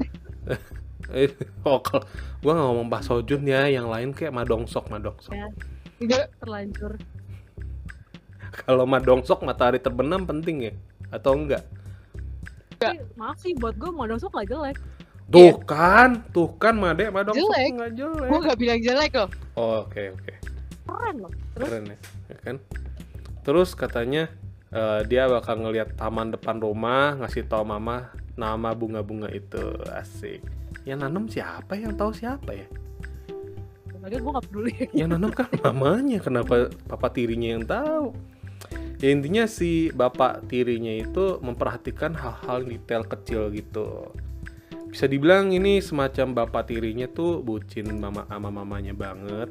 eh, 1.12 1.34
oh 1.66 1.82
kalau 1.82 2.06
gua 2.40 2.54
nggak 2.56 2.68
ngomong 2.72 2.88
Pak 2.88 3.04
Sojun 3.04 3.44
ya 3.44 3.68
yang 3.68 3.90
lain 3.90 4.14
kayak 4.14 4.32
Madongsok 4.32 4.88
Madongsok 4.88 5.34
Ya. 6.02 6.26
terlanjur 6.40 6.98
kalau 8.52 8.84
Madongsok 8.84 9.42
matahari 9.48 9.80
terbenam 9.80 10.28
penting 10.28 10.70
ya? 10.70 10.74
Atau 11.10 11.40
enggak? 11.40 11.64
Tapi, 12.78 13.00
maaf 13.16 13.40
sih 13.40 13.56
buat 13.56 13.78
gue 13.80 13.90
mau 13.94 14.06
dosok 14.10 14.42
gak 14.42 14.50
jelek. 14.52 14.78
Tuh 15.32 15.56
kan 15.64 16.28
tuh 16.36 16.52
kan 16.60 16.76
Made 16.76 17.08
Madongsok 17.08 17.40
Jelek. 17.40 17.72
nggak 17.80 17.92
jelek. 17.96 18.28
Gua 18.28 18.40
nggak 18.44 18.60
bilang 18.60 18.80
jelek 18.84 19.12
loh. 19.16 19.30
Oh, 19.56 19.88
oke 19.88 20.04
oke. 20.20 20.34
Keren 20.84 21.16
loh. 21.24 21.32
Terus? 21.56 21.68
Keren 21.72 21.84
ya, 21.88 21.98
ya 22.28 22.38
kan? 22.44 22.56
Terus 23.48 23.70
katanya 23.72 24.24
eh, 24.76 25.02
dia 25.08 25.32
bakal 25.32 25.64
ngelihat 25.64 25.96
taman 25.96 26.36
depan 26.36 26.60
rumah 26.60 27.16
ngasih 27.24 27.48
tahu 27.48 27.64
mama 27.64 28.12
nama 28.36 28.76
bunga-bunga 28.76 29.32
itu. 29.32 29.80
Asik. 29.96 30.44
Yang 30.84 31.00
nanam 31.00 31.32
siapa? 31.32 31.80
Yang 31.80 31.94
tahu 31.96 32.12
siapa 32.12 32.52
ya? 32.52 32.68
Lagi 34.02 34.18
gue 34.18 34.32
gak 34.34 34.46
peduli. 34.50 34.74
Yang 34.92 35.10
nanam 35.16 35.32
kan 35.32 35.48
mamanya. 35.64 36.20
Kenapa 36.20 36.68
papa 36.92 37.08
tirinya 37.08 37.56
yang 37.56 37.64
tahu 37.64 38.12
ya 39.02 39.10
intinya 39.10 39.50
si 39.50 39.90
bapak 39.90 40.46
tirinya 40.46 40.94
itu 40.94 41.42
memperhatikan 41.42 42.14
hal-hal 42.14 42.62
detail 42.64 43.02
kecil 43.04 43.50
gitu. 43.50 44.14
Bisa 44.94 45.10
dibilang 45.10 45.50
ini 45.50 45.82
semacam 45.82 46.46
bapak 46.46 46.70
tirinya 46.70 47.10
tuh 47.10 47.42
bucin 47.42 47.90
mama 47.98 48.30
sama 48.30 48.54
mamanya 48.54 48.94
banget. 48.94 49.50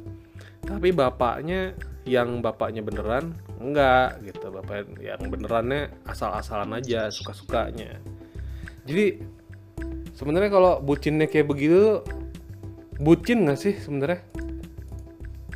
Tapi 0.63 0.95
bapaknya 0.95 1.75
yang 2.07 2.39
bapaknya 2.39 2.87
beneran 2.87 3.35
enggak 3.59 4.23
gitu. 4.23 4.55
Bapak 4.55 4.87
yang 5.03 5.27
benerannya 5.27 5.91
asal-asalan 6.07 6.79
aja 6.79 7.11
suka-sukanya. 7.11 7.99
Jadi 8.87 9.19
sebenarnya 10.15 10.51
kalau 10.53 10.79
bucinnya 10.79 11.27
kayak 11.27 11.51
begitu 11.51 12.07
bucin 13.01 13.49
nggak 13.49 13.59
sih 13.59 13.75
sebenarnya 13.81 14.21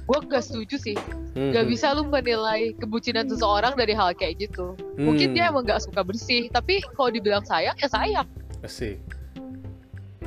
gua 0.05 0.19
gak 0.23 0.45
setuju 0.45 0.77
sih 0.79 0.97
Hmm, 1.35 1.51
Gak 1.51 1.67
bisa 1.67 1.91
lu 1.91 2.07
menilai 2.07 2.79
kebucinan 2.79 3.27
seseorang 3.27 3.75
dari 3.75 3.91
hal 3.91 4.15
kayak 4.15 4.47
gitu. 4.47 4.79
Mungkin 4.95 5.31
Hmm, 5.31 5.35
dia 5.35 5.51
emang 5.51 5.67
gak 5.67 5.83
suka 5.83 6.07
bersih, 6.07 6.47
tapi 6.47 6.79
kalau 6.95 7.11
dibilang 7.11 7.43
sayang 7.43 7.75
ya 7.75 7.91
sayang. 7.91 8.29
asik 8.63 9.03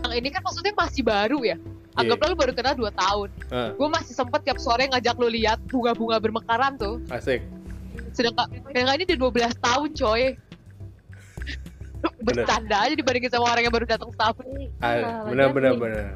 Yang 0.04 0.14
ini 0.20 0.28
kan 0.30 0.44
maksudnya 0.44 0.76
masih 0.76 1.08
baru 1.08 1.40
ya. 1.48 1.56
Anggaplah 1.96 2.30
lu 2.30 2.38
baru 2.38 2.52
kenal 2.52 2.76
2 2.76 2.92
tahun. 2.92 3.30
Ah. 3.50 3.72
Gue 3.72 3.88
masih 3.88 4.14
sempet 4.14 4.44
tiap 4.44 4.60
sore 4.60 4.84
ngajak 4.86 5.16
lu 5.16 5.32
lihat 5.32 5.64
bunga-bunga 5.66 6.20
bermekaran 6.20 6.76
tuh. 6.76 7.00
asik 7.08 7.40
Sedangkan 8.12 8.52
sedangkan 8.68 9.00
ini 9.00 9.04
udah 9.08 9.20
12 9.48 9.64
tahun 9.64 9.90
coy. 9.96 10.24
Bener. 11.98 12.44
Bercanda 12.44 12.78
aja 12.84 12.94
dibandingin 12.94 13.32
sama 13.32 13.48
orang 13.48 13.64
yang 13.64 13.74
baru 13.74 13.88
datang 13.88 14.12
setahun. 14.12 14.44
Ah, 14.78 14.92
Iya, 14.92 15.08
benar 15.24 15.48
lagian 15.48 15.56
benar 15.56 15.72
nih, 15.72 15.80
benar 15.80 16.08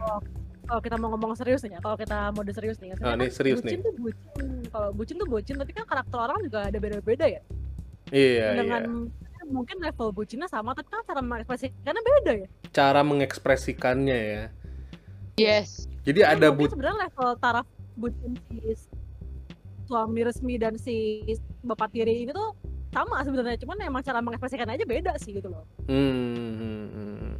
kalau 0.71 0.79
kita 0.87 0.95
mau 0.95 1.11
ngomong 1.11 1.35
serius 1.35 1.67
nih 1.67 1.75
ya 1.75 1.79
kalau 1.83 1.99
kita 1.99 2.31
mode 2.31 2.51
serius 2.55 2.79
nih 2.79 2.95
ya. 2.95 3.03
Ah, 3.03 3.11
sebenarnya 3.11 3.27
nih 3.27 3.31
serius 3.35 3.59
bucin 3.59 3.75
nih. 3.75 3.83
tuh 3.83 3.93
bucin. 3.99 4.47
Kalau 4.71 4.89
bucin 4.95 5.15
tuh 5.19 5.27
bucin 5.27 5.55
tapi 5.59 5.71
kan 5.75 5.83
karakter 5.83 6.15
orang 6.15 6.39
juga 6.47 6.57
ada 6.63 6.77
beda-beda 6.79 7.25
ya. 7.27 7.41
Iya 8.07 8.47
dengan 8.55 9.11
mungkin 9.51 9.83
level 9.83 10.15
bucinnya 10.15 10.47
sama 10.47 10.71
tapi 10.71 10.87
kan 10.87 11.03
cara 11.03 11.19
mengekspresikannya 11.19 12.01
beda 12.07 12.31
ya. 12.31 12.47
Iya 12.47 12.49
cara 12.71 13.01
mengekspresikannya 13.03 14.17
ya. 14.31 14.43
Yes. 15.35 15.91
jadi 16.07 16.23
Kan 16.23 16.39
ada 16.39 16.47
but 16.55 16.71
sebenarnya 16.71 17.11
level 17.11 17.29
taraf 17.43 17.67
bucin 17.99 18.39
si 18.47 18.71
suami 19.91 20.23
resmi 20.23 20.55
dan 20.55 20.79
si 20.79 21.19
bapak 21.67 21.91
tiri 21.91 22.23
ini 22.23 22.31
tuh 22.31 22.55
sama 22.95 23.19
sebenarnya. 23.27 23.59
Cuman 23.59 23.75
emang 23.83 24.07
cara 24.07 24.23
mengekspresikannya 24.23 24.79
aja 24.79 24.87
beda 24.87 25.11
sih 25.19 25.35
gitu 25.35 25.51
loh. 25.51 25.67
Hmm, 25.91 26.55
hmm, 26.55 26.87
hmm. 26.95 27.31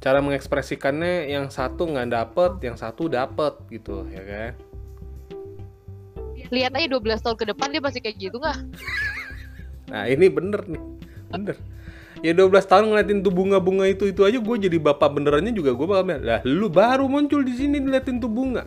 Cara 0.00 0.18
mengekspresikannya 0.24 1.28
yang 1.28 1.52
satu 1.52 1.84
nggak 1.84 2.08
dapet 2.08 2.52
yang 2.64 2.76
satu 2.80 3.06
dapet 3.12 3.52
gitu 3.68 4.08
ya 4.08 4.24
kan? 4.24 4.52
Lihat 6.50 6.72
aja 6.74 6.88
12 6.88 7.20
tahun 7.22 7.36
ke 7.36 7.44
depan 7.54 7.68
dia 7.70 7.82
masih 7.84 8.00
kayak 8.00 8.16
gitu 8.16 8.40
nggak? 8.40 8.58
nah 9.92 10.08
ini 10.08 10.26
bener 10.32 10.64
nih 10.64 10.82
bener. 11.30 11.56
Ya 12.20 12.32
12 12.36 12.52
tahun 12.64 12.84
ngeliatin 12.90 13.20
tuh 13.24 13.32
bunga-bunga 13.32 13.88
itu 13.88 14.08
itu 14.08 14.24
aja 14.24 14.40
gue 14.40 14.56
jadi 14.56 14.76
bapak 14.80 15.08
benerannya 15.20 15.52
juga 15.56 15.72
gue 15.76 15.86
bakal 15.88 16.04
bilang 16.04 16.24
lah 16.24 16.40
lu 16.44 16.68
baru 16.68 17.08
muncul 17.08 17.40
di 17.44 17.52
sini 17.52 17.76
ngeliatin 17.80 18.24
tuh 18.24 18.32
bunga. 18.32 18.64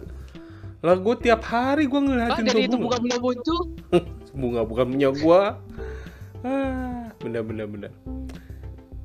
Lah 0.85 0.95
gue 1.01 1.15
tiap 1.17 1.41
hari 1.49 1.89
gue 1.89 2.01
ngeliatin 2.01 2.45
tuh 2.45 2.77
bunga. 2.77 2.77
bunga 2.77 2.97
belum 3.01 3.21
muncul. 3.25 3.59
bunga 4.37 4.61
bukan 4.69 4.85
punya 4.85 5.09
gua. 5.21 5.57
Ah 6.45 7.09
bener 7.23 7.41
bener 7.41 7.65
bener 7.65 7.91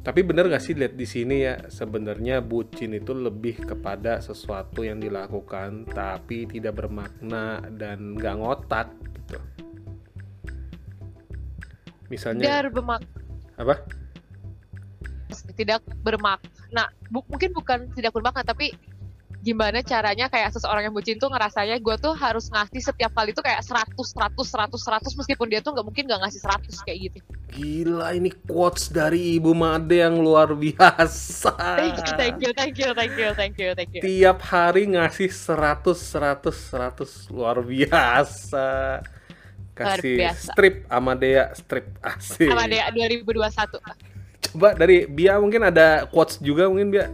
tapi 0.09 0.25
bener 0.25 0.49
gak 0.49 0.65
sih 0.65 0.73
lihat 0.73 0.97
di 0.97 1.05
sini 1.05 1.45
ya 1.45 1.69
sebenarnya 1.69 2.41
bucin 2.41 2.97
itu 2.97 3.13
lebih 3.13 3.61
kepada 3.61 4.25
sesuatu 4.25 4.81
yang 4.81 5.05
dilakukan 5.05 5.85
tapi 5.85 6.49
tidak 6.49 6.81
bermakna 6.81 7.61
dan 7.77 8.17
gak 8.17 8.41
ngotak 8.41 8.89
gitu. 9.13 9.37
Misalnya 12.09 12.41
Biar 12.49 12.73
bermak 12.73 13.05
apa? 13.61 13.85
Tidak 15.53 15.85
bermakna. 16.01 16.41
Nah, 16.73 16.89
bu 17.13 17.21
mungkin 17.29 17.53
bukan 17.53 17.93
tidak 17.93 18.17
bermakna 18.17 18.41
tapi 18.49 18.73
gimana 19.39 19.87
caranya 19.87 20.27
kayak 20.27 20.51
seseorang 20.51 20.91
yang 20.91 20.95
bucin 20.95 21.15
tuh 21.15 21.31
ngerasanya 21.31 21.79
gue 21.79 21.97
tuh 22.03 22.11
harus 22.11 22.51
ngasih 22.51 22.83
setiap 22.91 23.15
kali 23.15 23.31
tuh 23.31 23.47
kayak 23.47 23.63
100 23.63 23.95
100 23.95 24.35
100 24.35 24.75
100 24.75 25.19
meskipun 25.19 25.47
dia 25.47 25.63
tuh 25.63 25.71
nggak 25.79 25.87
mungkin 25.87 26.05
nggak 26.11 26.21
ngasih 26.27 26.41
100 26.43 26.87
kayak 26.87 26.99
gitu. 27.07 27.19
Gila 27.55 28.13
ini 28.19 28.35
quotes 28.35 28.91
dari 28.91 29.39
Ibu 29.39 29.55
Made 29.55 29.95
yang 29.95 30.19
luar 30.19 30.53
biasa. 30.53 31.55
Thank 31.55 31.99
you, 32.03 32.13
thank 32.19 32.37
you, 32.43 32.51
thank 32.53 32.77
you, 32.77 32.91
thank 32.93 33.15
you, 33.15 33.29
thank 33.35 33.55
you, 33.57 33.71
thank 33.79 33.91
you. 33.95 34.01
Tiap 34.03 34.39
hari 34.43 34.91
ngasih 34.91 35.31
100 35.31 35.95
100 35.95 36.51
100 36.51 37.35
luar 37.35 37.63
biasa. 37.63 38.69
Kasih 39.79 40.19
biasa. 40.19 40.51
strip 40.51 40.77
Amadea 40.91 41.55
strip 41.55 41.87
asik. 42.03 42.51
Sama 42.51 42.67
dia 42.67 42.91
2021. 42.91 44.19
Coba 44.51 44.75
dari 44.75 45.07
Bia 45.07 45.39
mungkin 45.39 45.63
ada 45.71 46.11
quotes 46.11 46.43
juga 46.43 46.67
mungkin 46.67 46.91
Bia. 46.91 47.07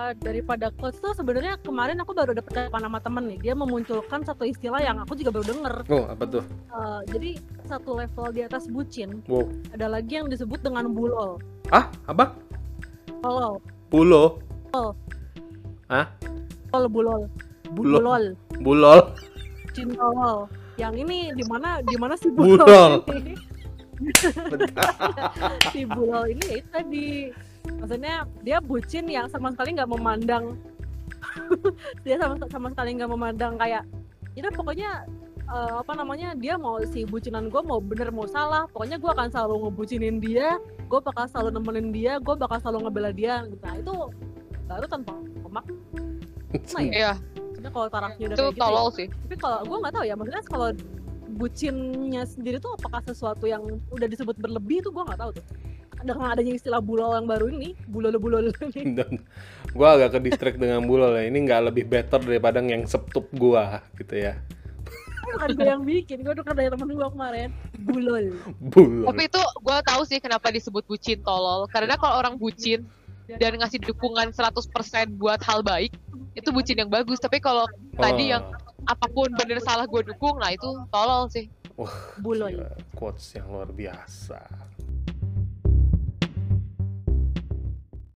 Eh, 0.00 0.16
daripada 0.16 0.72
quotes 0.72 0.96
tuh 0.96 1.12
sebenarnya 1.12 1.60
kemarin 1.60 2.00
aku 2.00 2.16
baru 2.16 2.32
dapet 2.32 2.48
kapan 2.56 2.88
sama 2.88 2.98
temen 2.98 3.24
nih. 3.26 3.38
Dia 3.42 3.52
memunculkan 3.52 4.24
satu 4.24 4.48
istilah 4.48 4.80
yang 4.80 4.96
aku 4.96 5.12
juga 5.12 5.28
baru 5.30 5.44
denger. 5.44 5.74
Oh, 5.92 6.04
apa 6.08 6.24
tuh? 6.24 6.44
Eh, 6.70 7.00
jadi 7.10 7.30
satu 7.68 8.00
level 8.00 8.26
di 8.32 8.40
atas 8.40 8.64
bucin 8.66 9.20
Wow. 9.28 9.44
ada 9.70 9.86
lagi 9.86 10.16
yang 10.16 10.26
disebut 10.26 10.58
dengan 10.58 10.88
bulol 10.90 11.36
Ah, 11.68 11.86
apa? 12.04 12.32
bulol 13.20 13.60
bulol 13.92 14.40
bulol 16.88 17.22
Bulo. 17.70 17.98
bulol. 18.00 18.24
Bulol. 18.58 19.00
bucin 19.62 19.88
tolol 19.92 20.48
yang 20.74 20.96
ini 20.96 21.30
di 21.30 21.44
mana 21.44 21.78
di 21.80 21.94
mana 21.94 22.16
si 22.16 22.26
Bulol. 22.26 22.58
bulol 22.58 22.92
ini? 23.12 23.34
Si 25.70 25.84
bulol 25.84 26.24
ini 26.28 26.42
ya 26.42 26.56
itu 26.58 26.68
tadi 26.72 27.06
maksudnya 27.80 28.24
dia 28.44 28.58
bucin 28.60 29.08
yang 29.08 29.26
sama 29.28 29.52
sekali 29.52 29.76
nggak 29.76 29.90
memandang. 29.90 30.56
Dia 32.06 32.16
sama 32.16 32.40
sama 32.48 32.68
sekali 32.72 32.96
nggak 32.96 33.10
memandang 33.12 33.60
kayak 33.60 33.84
itu 34.38 34.48
pokoknya 34.56 35.04
eh, 35.50 35.74
apa 35.82 35.92
namanya 35.98 36.32
dia 36.38 36.54
mau 36.56 36.80
si 36.86 37.04
bucinan 37.04 37.50
gue 37.50 37.60
mau 37.60 37.82
bener 37.82 38.08
mau 38.14 38.24
salah 38.24 38.64
pokoknya 38.70 38.96
gue 38.96 39.10
akan 39.10 39.28
selalu 39.28 39.68
ngebucinin 39.68 40.16
dia 40.22 40.56
gue 40.86 41.00
bakal 41.02 41.26
selalu 41.28 41.60
nemenin 41.60 41.88
dia 41.92 42.12
gue 42.22 42.34
bakal 42.38 42.56
selalu 42.62 42.88
ngebela 42.88 43.10
dia. 43.12 43.34
Gitu. 43.44 43.60
Nah 43.60 43.74
itu 43.76 43.94
baru 44.70 44.86
tanpa 44.86 45.12
makna 45.50 45.74
ya? 46.54 46.90
Iya, 46.94 47.12
maksudnya 47.60 47.70
kalau 47.76 47.88
tarafnya 47.92 48.24
udah 48.30 48.36
itu 48.36 48.40
kayak 48.40 48.54
gitu 48.54 48.62
ya. 48.62 48.64
tolol 48.64 48.88
sih. 48.94 49.06
tapi 49.10 49.34
kalau 49.36 49.58
gue 49.66 49.76
nggak 49.84 49.94
tahu 49.94 50.04
ya 50.08 50.14
maksudnya 50.16 50.42
kalau 50.48 50.68
bucinnya 51.36 52.22
sendiri 52.24 52.56
tuh 52.56 52.72
apakah 52.76 53.00
sesuatu 53.04 53.44
yang 53.44 53.62
udah 53.92 54.08
disebut 54.08 54.36
berlebih 54.40 54.80
tuh 54.80 54.92
gue 54.92 55.04
nggak 55.04 55.20
tahu 55.20 55.30
tuh 55.36 55.44
dengan 56.02 56.32
adanya 56.32 56.52
istilah 56.56 56.80
bulol 56.82 57.16
yang 57.16 57.28
baru 57.28 57.46
ini 57.52 57.76
bulol 57.88 58.14
bulol 58.16 58.48
ini 58.48 58.82
Dan 58.98 59.20
gua 59.76 59.96
agak 59.96 60.18
ke 60.18 60.30
distract 60.30 60.58
dengan 60.58 60.82
Bulol 60.84 61.14
ya. 61.14 61.24
Ini 61.30 61.38
nggak 61.46 61.60
lebih 61.72 61.84
better 61.86 62.20
daripada 62.20 62.58
yang 62.60 62.84
septup 62.88 63.28
gua 63.34 63.84
gitu 63.96 64.16
ya. 64.16 64.34
bukan 65.30 65.54
gue 65.54 65.62
yang 65.62 65.84
bikin 65.86 66.26
gue 66.26 66.34
tuker 66.42 66.58
dari 66.58 66.66
temen 66.66 66.90
gue 66.90 67.08
kemarin 67.14 67.54
bulol 67.86 68.34
Bulol. 68.58 69.06
Tapi 69.14 69.30
itu 69.30 69.38
gue 69.38 69.76
tahu 69.86 70.02
sih 70.02 70.18
kenapa 70.18 70.50
disebut 70.50 70.82
bucin 70.90 71.22
tolol. 71.22 71.70
Karena 71.70 71.94
kalau 71.94 72.18
orang 72.18 72.34
bucin 72.34 72.82
dan 73.38 73.54
ngasih 73.54 73.78
dukungan 73.78 74.34
100% 74.34 74.58
buat 75.22 75.38
hal 75.46 75.62
baik, 75.62 75.94
itu 76.34 76.48
bucin 76.50 76.82
yang 76.82 76.90
bagus. 76.90 77.22
Tapi 77.22 77.38
kalau 77.38 77.62
tadi 77.94 78.34
yang 78.34 78.42
apa 78.90 79.06
pun 79.06 79.30
bener 79.38 79.62
salah 79.62 79.86
gue 79.86 80.02
dukung, 80.02 80.40
nah 80.42 80.50
itu 80.50 80.66
tolol 80.90 81.30
sih. 81.30 81.46
bulol 82.20 82.52
Gila, 82.52 82.76
quotes 82.92 83.38
yang 83.38 83.48
luar 83.48 83.70
biasa. 83.72 84.36